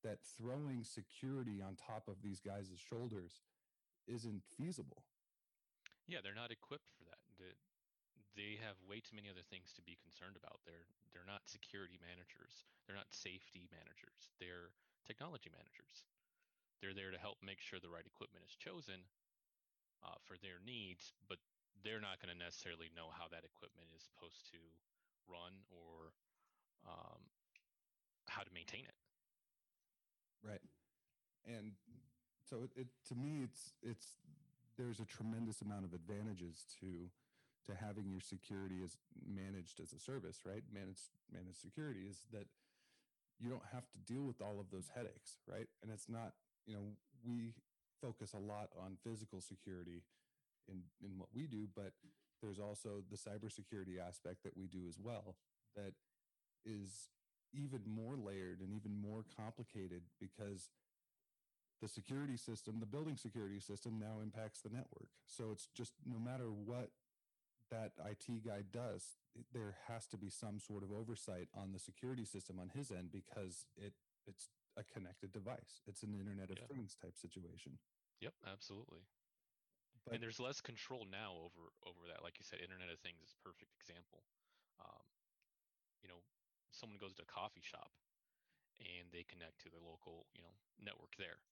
that 0.03 0.19
throwing 0.23 0.83
security 0.83 1.59
on 1.63 1.75
top 1.75 2.07
of 2.07 2.23
these 2.23 2.39
guys' 2.39 2.71
shoulders 2.79 3.43
isn't 4.07 4.43
feasible. 4.55 5.03
Yeah, 6.07 6.19
they're 6.23 6.37
not 6.37 6.51
equipped 6.51 6.87
for 6.95 7.03
that. 7.11 7.19
They, 7.35 7.53
they 8.35 8.51
have 8.63 8.79
way 8.87 9.03
too 9.03 9.15
many 9.15 9.27
other 9.27 9.43
things 9.43 9.75
to 9.75 9.83
be 9.83 9.99
concerned 9.99 10.39
about. 10.39 10.63
They're 10.63 10.87
they're 11.11 11.27
not 11.27 11.47
security 11.47 11.99
managers. 11.99 12.67
They're 12.85 12.99
not 12.99 13.11
safety 13.11 13.67
managers. 13.71 14.31
They're 14.39 14.75
technology 15.09 15.49
managers. 15.49 16.05
They're 16.77 16.93
there 16.93 17.09
to 17.09 17.17
help 17.17 17.41
make 17.41 17.57
sure 17.57 17.81
the 17.81 17.89
right 17.89 18.05
equipment 18.05 18.45
is 18.45 18.53
chosen 18.53 19.01
uh, 20.05 20.21
for 20.21 20.37
their 20.37 20.61
needs, 20.61 21.17
but 21.25 21.41
they're 21.81 21.99
not 21.99 22.21
going 22.21 22.29
to 22.29 22.37
necessarily 22.37 22.93
know 22.93 23.09
how 23.09 23.25
that 23.33 23.41
equipment 23.41 23.89
is 23.97 24.05
supposed 24.05 24.45
to 24.53 24.61
run 25.25 25.65
or 25.73 26.13
um, 26.85 27.19
how 28.29 28.45
to 28.45 28.51
maintain 28.53 28.85
it. 28.85 28.97
Right. 30.45 30.63
And 31.49 31.73
so 32.45 32.63
it, 32.63 32.71
it, 32.85 32.87
to 33.09 33.15
me, 33.15 33.43
it's 33.43 33.73
it's 33.81 34.21
there's 34.77 35.01
a 35.01 35.07
tremendous 35.09 35.59
amount 35.61 35.83
of 35.83 35.91
advantages 35.91 36.63
to 36.79 37.11
to 37.67 37.75
having 37.75 38.07
your 38.07 38.21
security 38.21 38.79
as 38.83 38.95
managed 39.27 39.83
as 39.83 39.91
a 39.91 39.99
service, 39.99 40.47
right? 40.47 40.63
Managed 40.71 41.11
managed 41.27 41.59
security 41.59 42.07
is 42.07 42.23
that 42.31 42.47
you 43.39 43.49
don't 43.49 43.65
have 43.73 43.89
to 43.91 43.97
deal 44.11 44.23
with 44.23 44.41
all 44.41 44.59
of 44.59 44.69
those 44.71 44.89
headaches, 44.93 45.37
right? 45.47 45.67
And 45.81 45.91
it's 45.91 46.09
not, 46.09 46.33
you 46.65 46.73
know, 46.73 46.95
we 47.23 47.53
focus 48.01 48.33
a 48.33 48.39
lot 48.39 48.69
on 48.77 48.97
physical 49.03 49.41
security 49.41 50.03
in 50.67 50.83
in 51.03 51.17
what 51.17 51.29
we 51.33 51.47
do, 51.47 51.67
but 51.75 51.93
there's 52.41 52.59
also 52.59 53.03
the 53.09 53.17
cybersecurity 53.17 53.99
aspect 53.99 54.43
that 54.43 54.55
we 54.55 54.67
do 54.67 54.87
as 54.87 54.97
well 54.99 55.35
that 55.75 55.93
is 56.65 57.09
even 57.53 57.81
more 57.85 58.15
layered 58.15 58.61
and 58.61 58.73
even 58.73 58.95
more 58.95 59.25
complicated 59.35 60.03
because 60.19 60.69
the 61.81 61.87
security 61.87 62.37
system, 62.37 62.79
the 62.79 62.85
building 62.85 63.17
security 63.17 63.59
system 63.59 63.99
now 63.99 64.21
impacts 64.21 64.61
the 64.61 64.69
network. 64.69 65.09
So 65.27 65.49
it's 65.51 65.67
just 65.75 65.93
no 66.05 66.19
matter 66.19 66.45
what 66.51 66.89
that 67.71 67.93
IT 68.03 68.45
guy 68.45 68.63
does, 68.71 69.17
there 69.53 69.75
has 69.87 70.07
to 70.07 70.17
be 70.17 70.29
some 70.29 70.59
sort 70.59 70.83
of 70.83 70.91
oversight 70.91 71.47
on 71.55 71.71
the 71.71 71.79
security 71.79 72.25
system 72.25 72.59
on 72.59 72.69
his 72.73 72.91
end 72.91 73.11
because 73.11 73.65
it 73.77 73.93
it's 74.27 74.49
a 74.77 74.83
connected 74.85 75.31
device. 75.33 75.81
It's 75.87 76.03
an 76.03 76.13
Internet 76.13 76.51
of 76.51 76.59
yeah. 76.61 76.69
Things 76.69 76.95
type 76.95 77.17
situation. 77.17 77.81
Yep, 78.21 78.33
absolutely. 78.45 79.07
But, 80.05 80.15
and 80.15 80.19
there's 80.23 80.39
less 80.39 80.61
control 80.61 81.07
now 81.09 81.35
over 81.39 81.73
over 81.83 82.03
that. 82.07 82.23
Like 82.23 82.39
you 82.39 82.45
said, 82.45 82.61
Internet 82.61 82.91
of 82.93 82.99
Things 82.99 83.19
is 83.23 83.35
a 83.35 83.41
perfect 83.41 83.73
example. 83.75 84.23
Um, 84.79 85.05
you 86.03 86.07
know, 86.07 86.23
someone 86.71 86.99
goes 87.01 87.15
to 87.19 87.25
a 87.25 87.29
coffee 87.29 87.63
shop 87.63 87.91
and 88.79 89.11
they 89.11 89.27
connect 89.27 89.59
to 89.67 89.69
the 89.69 89.81
local, 89.83 90.27
you 90.31 90.39
know, 90.39 90.55
network 90.79 91.11
there. 91.19 91.43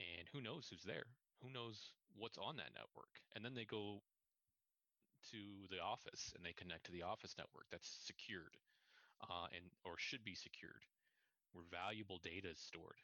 And 0.00 0.24
who 0.32 0.40
knows 0.40 0.72
who's 0.72 0.88
there? 0.88 1.12
Who 1.44 1.52
knows 1.52 1.92
what's 2.16 2.40
on 2.40 2.56
that 2.56 2.72
network? 2.72 3.20
And 3.36 3.44
then 3.44 3.52
they 3.52 3.68
go 3.68 4.00
to 5.30 5.68
the 5.70 5.78
office 5.80 6.32
and 6.34 6.44
they 6.44 6.52
connect 6.52 6.86
to 6.86 6.92
the 6.92 7.02
office 7.02 7.34
network 7.38 7.66
that's 7.70 7.88
secured 7.88 8.56
uh, 9.22 9.46
and 9.54 9.70
or 9.84 9.96
should 9.98 10.24
be 10.24 10.34
secured 10.34 10.84
where 11.52 11.64
valuable 11.68 12.18
data 12.18 12.48
is 12.50 12.58
stored. 12.58 13.00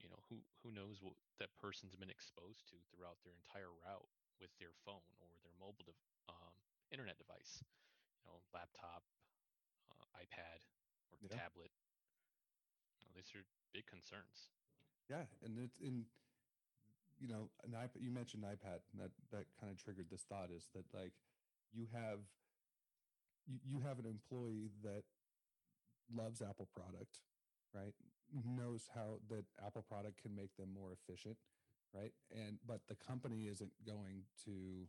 You 0.00 0.08
know 0.12 0.22
who 0.28 0.44
who 0.62 0.70
knows 0.70 1.00
what 1.02 1.16
that 1.40 1.56
person's 1.58 1.96
been 1.96 2.10
exposed 2.12 2.68
to 2.68 2.76
throughout 2.92 3.18
their 3.24 3.34
entire 3.34 3.72
route 3.86 4.08
with 4.40 4.52
their 4.60 4.74
phone 4.84 5.08
or 5.18 5.28
their 5.42 5.54
mobile 5.58 5.86
de- 5.88 5.96
um, 6.28 6.54
internet 6.92 7.16
device 7.18 7.64
you 8.20 8.24
know 8.28 8.40
laptop 8.52 9.02
uh, 9.90 10.04
ipad 10.20 10.60
or 11.10 11.18
yeah. 11.22 11.32
tablet. 11.32 11.72
You 13.00 13.06
know, 13.06 13.12
these 13.16 13.32
are 13.34 13.44
big 13.72 13.86
concerns. 13.86 14.50
Yeah 15.08 15.24
and 15.42 15.58
it's 15.58 15.78
in 15.80 16.04
you 17.18 17.28
know 17.28 17.48
an 17.64 17.72
ipad 17.72 18.00
you 18.00 18.10
mentioned 18.10 18.42
ipad 18.44 18.80
and 18.92 19.00
that 19.00 19.10
that 19.30 19.46
kind 19.60 19.72
of 19.72 19.78
triggered 19.82 20.08
this 20.10 20.24
thought 20.28 20.50
is 20.50 20.68
that 20.74 20.84
like 20.92 21.12
you 21.76 21.86
have 21.92 22.20
you, 23.46 23.60
you 23.64 23.80
have 23.80 23.98
an 23.98 24.06
employee 24.06 24.70
that 24.82 25.04
loves 26.08 26.40
apple 26.40 26.68
product 26.74 27.20
right? 27.74 27.92
Knows 28.32 28.88
how 28.94 29.20
that 29.28 29.44
apple 29.64 29.84
product 29.86 30.22
can 30.22 30.34
make 30.34 30.56
them 30.56 30.72
more 30.72 30.96
efficient 30.96 31.36
right? 31.94 32.12
And 32.32 32.58
but 32.66 32.80
the 32.88 32.96
company 32.96 33.46
isn't 33.52 33.72
going 33.86 34.24
to 34.44 34.88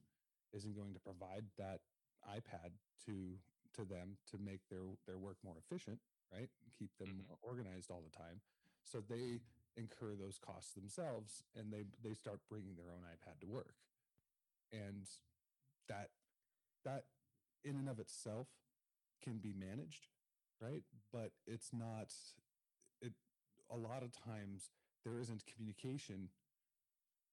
isn't 0.56 0.76
going 0.76 0.94
to 0.94 1.00
provide 1.00 1.44
that 1.58 1.82
ipad 2.26 2.72
to 3.06 3.36
to 3.76 3.86
them 3.86 4.18
to 4.32 4.38
make 4.40 4.62
their 4.70 4.88
their 5.06 5.18
work 5.18 5.38
more 5.44 5.56
efficient 5.60 6.00
right? 6.34 6.50
Keep 6.78 6.92
them 6.98 7.10
mm-hmm. 7.10 7.28
more 7.28 7.40
organized 7.42 7.90
all 7.92 8.04
the 8.04 8.16
time. 8.16 8.42
So 8.84 9.00
they 9.00 9.40
incur 9.76 10.16
those 10.16 10.40
costs 10.40 10.74
themselves 10.74 11.44
and 11.56 11.72
they 11.72 11.86
they 12.04 12.14
start 12.14 12.40
bringing 12.50 12.76
their 12.76 12.92
own 12.92 13.04
ipad 13.06 13.40
to 13.42 13.48
work. 13.48 13.76
And 14.72 15.08
that 15.88 16.10
that 16.88 17.04
in 17.64 17.76
and 17.76 17.90
of 17.90 18.00
itself 18.00 18.48
can 19.24 19.38
be 19.38 19.54
managed 19.54 20.08
right? 20.62 20.84
But 21.12 21.32
it's 21.46 21.70
not 21.74 22.14
it 23.02 23.14
a 23.72 23.78
lot 23.78 24.04
of 24.04 24.12
times 24.12 24.72
there 25.04 25.20
isn't 25.20 25.44
communication 25.46 26.30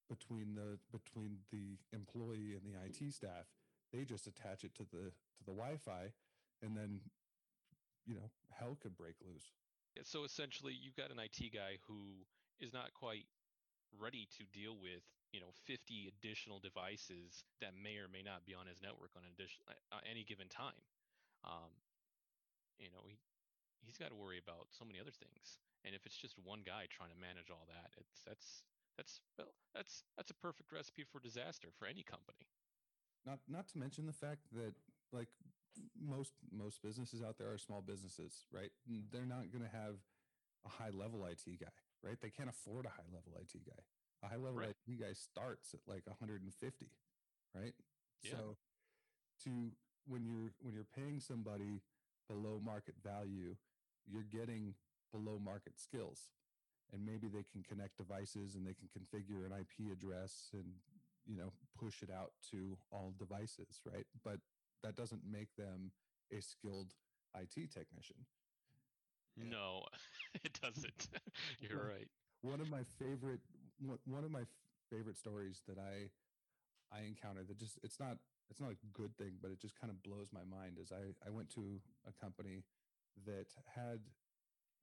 between 0.08 0.54
the 0.54 0.78
between 0.92 1.38
the 1.50 1.78
employee 1.92 2.54
and 2.54 2.62
the 2.64 2.76
IT 2.84 3.12
staff. 3.12 3.46
They 3.92 4.04
just 4.04 4.26
attach 4.26 4.64
it 4.64 4.74
to 4.76 4.84
the 4.92 5.10
to 5.10 5.44
the 5.44 5.52
wi-fi 5.52 6.12
and 6.62 6.76
then 6.76 7.00
you 8.06 8.14
know 8.14 8.30
hell 8.50 8.76
could 8.80 8.96
break 8.96 9.14
loose. 9.26 9.52
So 10.02 10.24
essentially 10.24 10.74
you've 10.74 10.96
got 10.96 11.10
an 11.10 11.18
IT 11.18 11.54
guy 11.54 11.78
who 11.86 12.26
is 12.60 12.72
not 12.72 12.92
quite 12.94 13.26
ready 14.00 14.26
to 14.38 14.44
deal 14.58 14.76
with 14.80 15.02
you 15.34 15.42
know 15.42 15.50
50 15.66 16.14
additional 16.14 16.62
devices 16.62 17.42
that 17.58 17.74
may 17.74 17.98
or 17.98 18.06
may 18.06 18.22
not 18.22 18.46
be 18.46 18.54
on 18.54 18.70
his 18.70 18.78
network 18.78 19.10
on 19.18 19.26
addition, 19.26 19.66
any 20.06 20.22
given 20.22 20.46
time 20.46 20.78
um, 21.42 21.74
you 22.78 22.86
know 22.94 23.02
he 23.10 23.18
he's 23.82 23.98
got 23.98 24.14
to 24.14 24.18
worry 24.18 24.38
about 24.38 24.70
so 24.70 24.86
many 24.86 25.02
other 25.02 25.10
things 25.10 25.58
and 25.82 25.90
if 25.92 26.06
it's 26.06 26.16
just 26.16 26.38
one 26.38 26.62
guy 26.62 26.86
trying 26.86 27.10
to 27.10 27.18
manage 27.18 27.50
all 27.50 27.66
that 27.66 27.90
it's 27.98 28.22
that's 28.22 28.62
that's 28.94 29.18
well 29.34 29.50
that's 29.74 30.06
that's 30.14 30.30
a 30.30 30.38
perfect 30.38 30.70
recipe 30.70 31.02
for 31.02 31.18
disaster 31.18 31.74
for 31.74 31.90
any 31.90 32.06
company 32.06 32.46
not 33.26 33.42
not 33.50 33.66
to 33.66 33.76
mention 33.76 34.06
the 34.06 34.14
fact 34.14 34.46
that 34.54 34.78
like 35.10 35.28
most 35.98 36.38
most 36.54 36.78
businesses 36.78 37.26
out 37.26 37.34
there 37.42 37.50
are 37.50 37.58
small 37.58 37.82
businesses 37.82 38.46
right 38.54 38.70
they're 39.10 39.26
not 39.26 39.50
going 39.50 39.66
to 39.66 39.74
have 39.74 39.98
a 40.64 40.70
high 40.70 40.94
level 40.94 41.26
IT 41.26 41.42
guy 41.58 41.74
right? 42.04 42.20
They 42.20 42.30
can't 42.30 42.50
afford 42.52 42.84
a 42.84 42.90
high 42.92 43.08
level 43.08 43.32
IT 43.40 43.64
guy. 43.64 43.80
A 44.24 44.28
high 44.28 44.40
level 44.40 44.60
right. 44.60 44.74
IT 44.88 45.00
guy 45.00 45.12
starts 45.12 45.74
at 45.74 45.80
like 45.86 46.06
150, 46.06 46.48
right? 47.54 47.74
Yeah. 48.22 48.30
So 48.30 48.56
to 49.44 49.50
when 50.06 50.24
you're 50.24 50.52
when 50.62 50.72
you're 50.74 50.88
paying 50.96 51.20
somebody 51.20 51.82
below 52.28 52.60
market 52.64 52.94
value, 53.04 53.56
you're 54.06 54.24
getting 54.32 54.74
below 55.12 55.38
market 55.38 55.78
skills. 55.78 56.30
And 56.92 57.04
maybe 57.04 57.28
they 57.28 57.44
can 57.50 57.64
connect 57.66 57.96
devices 57.96 58.54
and 58.54 58.66
they 58.66 58.74
can 58.74 58.88
configure 58.92 59.44
an 59.44 59.52
IP 59.52 59.90
address 59.92 60.50
and 60.52 60.64
you 61.26 61.36
know 61.36 61.52
push 61.78 62.02
it 62.02 62.10
out 62.10 62.32
to 62.50 62.76
all 62.90 63.14
devices, 63.18 63.80
right? 63.92 64.06
But 64.22 64.38
that 64.82 64.94
doesn't 64.94 65.22
make 65.30 65.48
them 65.56 65.90
a 66.32 66.40
skilled 66.40 66.94
IT 67.34 67.72
technician. 67.72 68.16
No, 69.36 69.84
it 70.44 70.58
doesn't. 70.62 71.08
You're 71.60 71.88
right. 71.88 72.08
One 72.42 72.60
of 72.60 72.70
my 72.70 72.84
favorite 72.98 73.40
one 73.80 74.24
of 74.24 74.30
my 74.30 74.44
favorite 74.90 75.16
stories 75.16 75.62
that 75.68 75.78
I 75.78 76.10
I 76.94 77.02
encountered 77.06 77.48
that 77.48 77.58
just 77.58 77.78
it's 77.82 77.98
not 77.98 78.18
it's 78.50 78.60
not 78.60 78.70
a 78.70 78.76
good 78.92 79.16
thing, 79.16 79.38
but 79.40 79.50
it 79.50 79.60
just 79.60 79.78
kind 79.80 79.90
of 79.90 80.02
blows 80.02 80.28
my 80.32 80.44
mind. 80.44 80.78
Is 80.80 80.92
I 80.92 81.14
I 81.26 81.30
went 81.30 81.50
to 81.54 81.80
a 82.06 82.12
company 82.12 82.64
that 83.26 83.46
had 83.74 84.00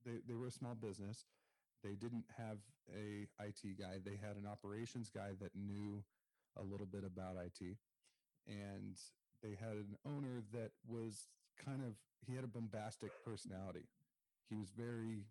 they 0.05 0.19
they 0.27 0.35
were 0.35 0.47
a 0.47 0.51
small 0.51 0.75
business. 0.75 1.25
They 1.83 1.95
didn't 1.95 2.25
have 2.37 2.57
a 2.93 3.27
IT 3.43 3.79
guy. 3.79 3.97
They 4.03 4.17
had 4.21 4.37
an 4.37 4.45
operations 4.45 5.09
guy 5.09 5.31
that 5.41 5.55
knew 5.55 6.03
a 6.57 6.61
little 6.61 6.85
bit 6.85 7.03
about 7.03 7.37
IT, 7.37 7.77
and 8.47 8.97
they 9.41 9.57
had 9.59 9.77
an 9.77 9.97
owner 10.05 10.43
that 10.53 10.71
was 10.87 11.27
kind 11.63 11.81
of 11.81 11.93
he 12.27 12.35
had 12.35 12.43
a 12.43 12.47
bombastic 12.47 13.11
personality 13.25 13.85
he 14.49 14.55
was 14.55 14.69
very 14.69 15.23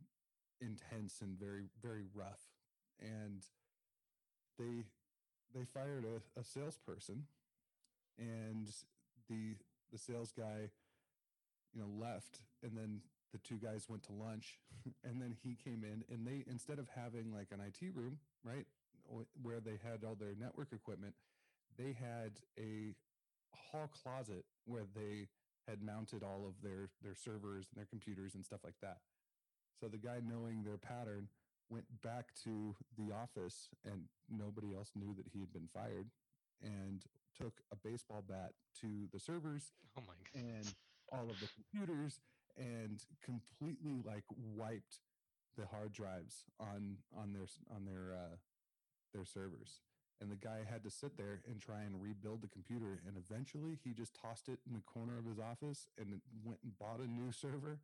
intense 0.61 1.21
and 1.21 1.39
very 1.39 1.65
very 1.83 2.05
rough 2.15 2.50
and 3.01 3.45
they 4.59 4.85
they 5.55 5.65
fired 5.65 6.05
a, 6.05 6.41
a 6.41 6.45
salesperson 6.45 7.25
and 8.19 8.69
the 9.29 9.55
the 9.93 9.99
sales 9.99 10.33
guy 10.37 10.71
you 11.75 11.81
know 11.81 11.89
left 11.99 12.41
and 12.63 12.77
then 12.77 13.01
the 13.33 13.39
two 13.39 13.57
guys 13.57 13.87
went 13.89 14.03
to 14.03 14.13
lunch 14.13 14.59
and 15.05 15.21
then 15.21 15.37
he 15.43 15.57
came 15.57 15.85
in 15.85 16.05
and 16.13 16.27
they 16.27 16.45
instead 16.51 16.79
of 16.79 16.89
having 16.95 17.33
like 17.33 17.49
an 17.53 17.61
IT 17.61 17.95
room 17.95 18.19
right 18.45 18.67
where 19.43 19.61
they 19.61 19.79
had 19.83 20.05
all 20.05 20.15
their 20.15 20.35
network 20.39 20.73
equipment, 20.73 21.15
they 21.77 21.93
had 21.93 22.33
a 22.59 22.95
hall 23.55 23.91
closet 24.03 24.45
where 24.65 24.85
they 24.95 25.29
had 25.69 25.83
mounted 25.83 26.23
all 26.23 26.47
of 26.47 26.55
their 26.63 26.89
their 27.03 27.15
servers 27.15 27.67
and 27.71 27.77
their 27.77 27.87
computers 27.87 28.35
and 28.35 28.45
stuff 28.45 28.61
like 28.65 28.79
that. 28.83 28.99
So 29.81 29.89
the 29.89 29.99
guy 29.99 30.21
knowing 30.25 30.63
their 30.63 30.77
pattern 30.77 31.29
went 31.71 31.87
back 32.03 32.35
to 32.45 32.75
the 32.99 33.15
office 33.15 33.69
and 33.85 34.03
nobody 34.29 34.75
else 34.75 34.91
knew 34.95 35.15
that 35.17 35.27
he 35.33 35.41
had 35.41 35.53
been 35.53 35.69
fired 35.73 36.11
and 36.63 37.05
took 37.39 37.63
a 37.73 37.77
baseball 37.77 38.23
bat 38.29 38.53
to 38.81 39.09
the 39.13 39.21
servers 39.21 39.73
oh 39.99 40.03
my 40.07 40.15
God. 40.35 40.43
and 40.43 40.75
all 41.13 41.31
of 41.31 41.39
the 41.41 41.49
computers 41.55 42.21
and 42.59 43.03
completely 43.25 44.03
like 44.05 44.25
wiped 44.57 44.99
the 45.57 45.67
hard 45.67 45.93
drives 45.93 46.45
on 46.59 46.97
on 47.17 47.33
their 47.33 47.47
on 47.75 47.85
their 47.85 48.15
uh 48.15 48.37
their 49.15 49.25
servers 49.25 49.81
and 50.21 50.31
the 50.31 50.37
guy 50.37 50.59
had 50.69 50.85
to 50.85 50.91
sit 50.91 51.17
there 51.17 51.41
and 51.49 51.61
try 51.61 51.81
and 51.81 52.03
rebuild 52.03 52.43
the 52.43 52.49
computer 52.49 53.01
and 53.07 53.17
eventually 53.17 53.79
he 53.83 53.93
just 53.93 54.15
tossed 54.15 54.49
it 54.49 54.59
in 54.67 54.75
the 54.75 54.83
corner 54.83 55.19
of 55.19 55.25
his 55.25 55.39
office 55.39 55.89
and 55.99 56.21
went 56.45 56.61
and 56.63 56.79
bought 56.79 57.01
a 57.01 57.07
new 57.07 57.33
server 57.33 57.79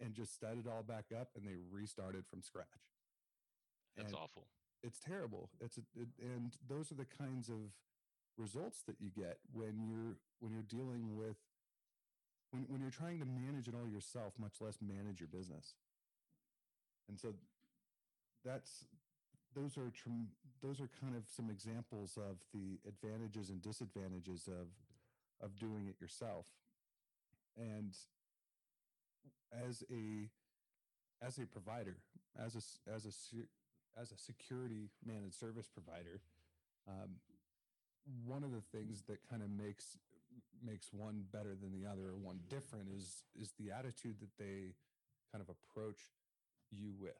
and 0.00 0.14
just 0.14 0.40
set 0.40 0.56
it 0.58 0.66
all 0.66 0.82
back 0.82 1.06
up 1.14 1.28
and 1.36 1.46
they 1.46 1.56
restarted 1.70 2.24
from 2.26 2.42
scratch 2.42 2.93
That's 3.96 4.12
and 4.12 4.16
awful. 4.22 4.46
it's 4.82 4.98
terrible. 4.98 5.50
It's 5.60 5.78
a, 5.78 5.82
it, 5.96 6.08
and 6.20 6.52
those 6.68 6.90
are 6.90 6.96
the 6.96 7.06
kinds 7.06 7.48
of 7.48 7.56
results 8.36 8.82
that 8.86 8.96
you 9.00 9.10
get 9.16 9.38
when 9.52 9.80
you're 9.86 10.16
when 10.40 10.52
you're 10.52 10.62
dealing 10.62 11.16
with 11.16 11.36
when, 12.50 12.64
when 12.68 12.80
you're 12.80 12.90
trying 12.90 13.18
to 13.20 13.26
manage 13.26 13.68
it 13.68 13.74
all 13.74 13.88
yourself 13.88 14.32
much 14.38 14.60
less 14.60 14.78
manage 14.80 15.20
your 15.20 15.28
business. 15.28 15.74
And 17.08 17.18
so 17.18 17.34
that's 18.44 18.84
those 19.54 19.76
are 19.76 19.92
those 20.62 20.80
are 20.80 20.88
kind 21.00 21.14
of 21.16 21.24
some 21.28 21.50
examples 21.50 22.16
of 22.16 22.38
the 22.52 22.78
advantages 22.88 23.50
and 23.50 23.62
disadvantages 23.62 24.48
of 24.48 24.68
of 25.40 25.58
doing 25.58 25.86
it 25.88 26.00
yourself. 26.00 26.46
And 27.56 27.94
as 29.52 29.84
a 29.90 30.28
as 31.24 31.38
a 31.38 31.46
provider 31.46 31.96
as 32.36 32.54
a 32.56 32.92
as 32.92 33.06
a 33.06 33.12
as 34.00 34.12
a 34.12 34.18
security 34.18 34.90
managed 35.04 35.38
service 35.38 35.68
provider 35.68 36.20
um, 36.88 37.16
one 38.26 38.44
of 38.44 38.52
the 38.52 38.62
things 38.76 39.02
that 39.08 39.18
kind 39.28 39.42
of 39.42 39.50
makes 39.50 39.96
makes 40.64 40.92
one 40.92 41.24
better 41.32 41.54
than 41.60 41.72
the 41.72 41.88
other 41.88 42.08
or 42.08 42.16
one 42.16 42.38
different 42.48 42.88
is 42.94 43.22
is 43.40 43.52
the 43.58 43.70
attitude 43.70 44.16
that 44.20 44.32
they 44.38 44.74
kind 45.32 45.42
of 45.42 45.48
approach 45.48 45.98
you 46.70 46.92
with 46.98 47.14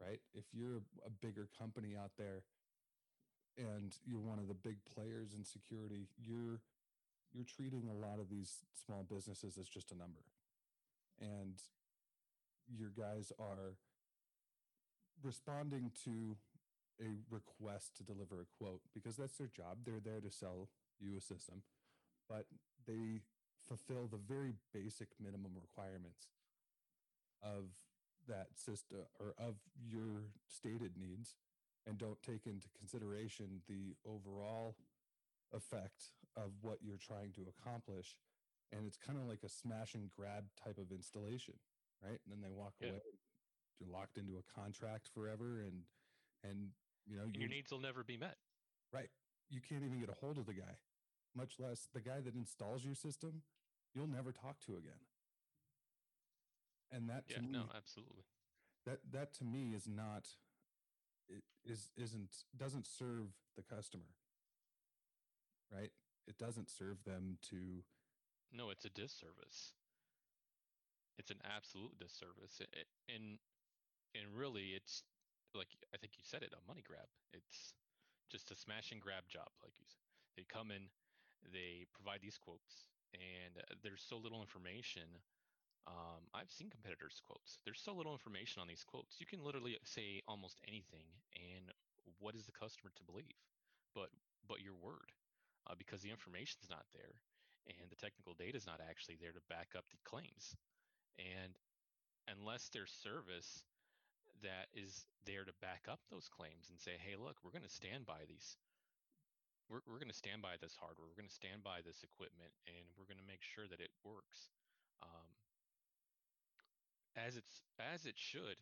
right? 0.00 0.20
If 0.34 0.44
you're 0.52 0.82
a 1.06 1.10
bigger 1.10 1.48
company 1.58 1.94
out 1.96 2.10
there 2.18 2.42
and 3.56 3.94
you're 4.04 4.18
one 4.18 4.38
of 4.38 4.48
the 4.48 4.54
big 4.54 4.76
players 4.94 5.34
in 5.36 5.44
security 5.44 6.08
you're 6.18 6.60
you're 7.34 7.44
treating 7.44 7.88
a 7.88 7.94
lot 7.94 8.20
of 8.20 8.28
these 8.28 8.58
small 8.84 9.06
businesses 9.08 9.56
as 9.58 9.68
just 9.68 9.90
a 9.90 9.96
number. 9.96 10.20
And 11.20 11.56
your 12.68 12.90
guys 12.96 13.32
are 13.38 13.76
responding 15.24 15.90
to 16.04 16.36
a 17.00 17.16
request 17.30 17.96
to 17.96 18.02
deliver 18.02 18.40
a 18.40 18.46
quote 18.58 18.80
because 18.94 19.16
that's 19.16 19.36
their 19.38 19.48
job 19.48 19.78
they're 19.84 20.00
there 20.04 20.20
to 20.20 20.30
sell 20.30 20.68
you 21.00 21.16
a 21.16 21.20
system 21.20 21.62
but 22.28 22.46
they 22.86 23.20
fulfill 23.68 24.06
the 24.10 24.18
very 24.18 24.52
basic 24.72 25.08
minimum 25.20 25.52
requirements 25.54 26.28
of 27.42 27.64
that 28.28 28.48
system 28.54 28.98
or 29.18 29.34
of 29.38 29.56
your 29.84 30.30
stated 30.46 30.92
needs 30.96 31.36
and 31.86 31.98
don't 31.98 32.22
take 32.22 32.46
into 32.46 32.68
consideration 32.78 33.60
the 33.68 33.96
overall 34.06 34.76
effect 35.52 36.12
of 36.36 36.52
what 36.60 36.78
you're 36.82 36.96
trying 37.00 37.32
to 37.32 37.42
accomplish 37.48 38.16
and 38.72 38.86
it's 38.86 38.96
kind 38.96 39.18
of 39.18 39.26
like 39.28 39.42
a 39.44 39.48
smash 39.48 39.94
and 39.94 40.10
grab 40.16 40.44
type 40.62 40.78
of 40.78 40.92
installation 40.92 41.54
right 42.02 42.20
and 42.24 42.30
then 42.32 42.40
they 42.42 42.50
walk 42.54 42.74
Yeah. 42.80 42.90
away 42.90 43.00
you're 43.82 43.92
locked 43.92 44.16
into 44.18 44.32
a 44.38 44.60
contract 44.60 45.08
forever 45.14 45.60
and 45.60 45.82
and 46.44 46.70
you 47.06 47.16
know 47.16 47.24
And 47.24 47.34
you 47.34 47.40
your 47.40 47.48
needs 47.48 47.70
will 47.70 47.80
never 47.80 48.04
be 48.04 48.16
met. 48.16 48.36
right 48.92 49.10
you 49.50 49.60
can't 49.60 49.84
even 49.84 49.98
get 50.00 50.08
a 50.08 50.14
hold 50.20 50.38
of 50.38 50.46
the 50.46 50.54
guy 50.54 50.76
much 51.34 51.58
less 51.58 51.88
the 51.92 52.00
guy 52.00 52.20
that 52.20 52.34
installs 52.34 52.84
your 52.84 52.94
system 52.94 53.42
you'll 53.94 54.06
never 54.06 54.32
talk 54.32 54.60
to 54.66 54.76
again 54.76 55.00
and 56.90 57.08
that 57.08 57.28
to 57.28 57.34
Yeah, 57.40 57.46
me, 57.46 57.52
no, 57.52 57.64
absolutely. 57.74 58.24
that 58.86 58.98
that 59.12 59.32
to 59.34 59.44
me 59.44 59.72
is 59.74 59.88
not 59.88 60.28
it 61.28 61.42
is 61.64 61.90
isn't 61.96 62.44
doesn't 62.56 62.86
serve 62.86 63.28
the 63.56 63.62
customer 63.62 64.14
right 65.72 65.90
it 66.26 66.38
doesn't 66.38 66.70
serve 66.70 67.02
them 67.04 67.38
to 67.50 67.82
No, 68.52 68.70
it's 68.70 68.84
a 68.84 68.90
disservice. 68.90 69.72
It's 71.18 71.30
an 71.30 71.40
absolute 71.44 71.98
disservice. 71.98 72.60
A- 72.60 72.78
a- 72.80 73.14
And 73.14 73.38
and 74.14 74.28
really 74.32 74.74
it's 74.76 75.02
like 75.54 75.68
I 75.92 75.98
think 75.98 76.16
you 76.16 76.24
said 76.24 76.42
it, 76.42 76.54
a 76.56 76.62
money 76.68 76.82
grab. 76.84 77.08
It's 77.32 77.74
just 78.30 78.50
a 78.50 78.56
smash 78.56 78.92
and 78.92 79.00
grab 79.00 79.28
job, 79.28 79.48
like 79.60 79.76
you 79.76 79.84
said. 79.88 80.04
They 80.36 80.48
come 80.48 80.72
in, 80.72 80.88
they 81.52 81.84
provide 81.92 82.24
these 82.24 82.40
quotes, 82.40 82.88
and 83.12 83.60
uh, 83.60 83.76
there's 83.84 84.00
so 84.00 84.16
little 84.16 84.40
information. 84.40 85.04
Um, 85.84 86.24
I've 86.32 86.48
seen 86.48 86.70
competitors' 86.70 87.20
quotes. 87.20 87.58
There's 87.66 87.82
so 87.82 87.92
little 87.92 88.14
information 88.14 88.62
on 88.62 88.70
these 88.70 88.86
quotes. 88.86 89.18
You 89.18 89.26
can 89.26 89.42
literally 89.42 89.76
say 89.84 90.22
almost 90.30 90.62
anything, 90.64 91.04
and 91.36 91.68
what 92.22 92.38
is 92.38 92.46
the 92.48 92.56
customer 92.56 92.94
to 92.96 93.04
believe? 93.04 93.36
But 93.92 94.08
but 94.48 94.64
your 94.64 94.78
word, 94.80 95.12
uh, 95.68 95.76
because 95.76 96.00
the 96.00 96.10
information's 96.10 96.70
not 96.72 96.88
there 96.96 97.20
and 97.68 97.90
the 97.90 98.00
technical 98.00 98.34
data 98.34 98.56
is 98.56 98.66
not 98.66 98.80
actually 98.82 99.16
there 99.20 99.32
to 99.32 99.42
back 99.48 99.74
up 99.76 99.84
the 99.90 100.02
claims. 100.02 100.56
And 101.18 101.54
unless 102.26 102.70
there's 102.72 102.90
service 102.90 103.62
that 104.42 104.70
is 104.74 105.06
there 105.24 105.46
to 105.46 105.54
back 105.62 105.86
up 105.86 106.02
those 106.10 106.28
claims 106.28 106.68
and 106.70 106.78
say, 106.78 106.98
hey, 106.98 107.14
look, 107.14 107.38
we're 107.42 107.54
going 107.54 107.66
to 107.66 107.72
stand 107.72 108.06
by 108.06 108.26
these. 108.26 108.58
We're, 109.70 109.82
we're 109.86 110.02
going 110.02 110.12
to 110.12 110.16
stand 110.16 110.42
by 110.42 110.58
this 110.60 110.76
hardware. 110.76 111.06
We're 111.06 111.18
going 111.18 111.30
to 111.30 111.34
stand 111.34 111.62
by 111.62 111.80
this 111.80 112.02
equipment 112.02 112.52
and 112.66 112.82
we're 112.98 113.08
going 113.08 113.22
to 113.22 113.30
make 113.30 113.40
sure 113.42 113.64
that 113.70 113.80
it 113.80 113.94
works 114.02 114.50
um, 115.00 115.30
as 117.16 117.38
it's 117.38 117.62
as 117.78 118.04
it 118.04 118.18
should 118.18 118.58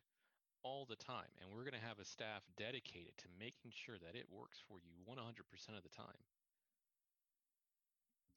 all 0.62 0.84
the 0.84 1.00
time. 1.00 1.32
And 1.40 1.48
we're 1.50 1.64
going 1.64 1.78
to 1.78 1.88
have 1.88 1.98
a 1.98 2.06
staff 2.06 2.44
dedicated 2.60 3.16
to 3.24 3.26
making 3.40 3.72
sure 3.72 3.96
that 3.96 4.12
it 4.12 4.28
works 4.28 4.60
for 4.68 4.78
you 4.84 4.92
100% 5.08 5.16
of 5.76 5.82
the 5.82 5.94
time 5.96 6.20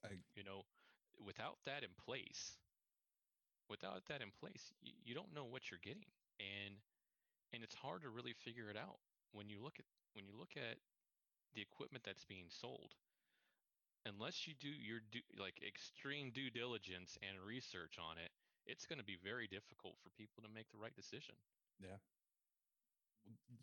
I, 0.03 0.19
you 0.35 0.43
know 0.43 0.63
without 1.23 1.57
that 1.65 1.83
in 1.83 1.93
place 1.95 2.57
without 3.69 4.03
that 4.09 4.21
in 4.21 4.31
place 4.39 4.73
you, 4.81 4.91
you 5.05 5.13
don't 5.15 5.33
know 5.33 5.45
what 5.45 5.71
you're 5.71 5.83
getting 5.83 6.07
and 6.39 6.75
and 7.53 7.63
it's 7.63 7.75
hard 7.75 8.01
to 8.01 8.09
really 8.09 8.33
figure 8.33 8.69
it 8.69 8.77
out 8.77 8.99
when 9.31 9.49
you 9.49 9.61
look 9.61 9.77
at 9.79 9.85
when 10.13 10.25
you 10.25 10.33
look 10.37 10.57
at 10.57 10.77
the 11.55 11.61
equipment 11.61 12.03
that's 12.03 12.25
being 12.25 12.49
sold. 12.49 12.93
Unless 14.05 14.47
you 14.47 14.53
do 14.59 14.67
your 14.67 14.99
do, 15.11 15.19
like 15.39 15.61
extreme 15.65 16.31
due 16.33 16.49
diligence 16.49 17.17
and 17.23 17.39
research 17.39 17.95
on 18.01 18.17
it 18.17 18.31
it's 18.65 18.85
going 18.85 18.99
to 18.99 19.05
be 19.05 19.17
very 19.19 19.47
difficult 19.47 19.95
for 19.99 20.09
people 20.15 20.43
to 20.43 20.49
make 20.49 20.71
the 20.71 20.79
right 20.79 20.95
decision. 20.95 21.35
Yeah. 21.79 21.99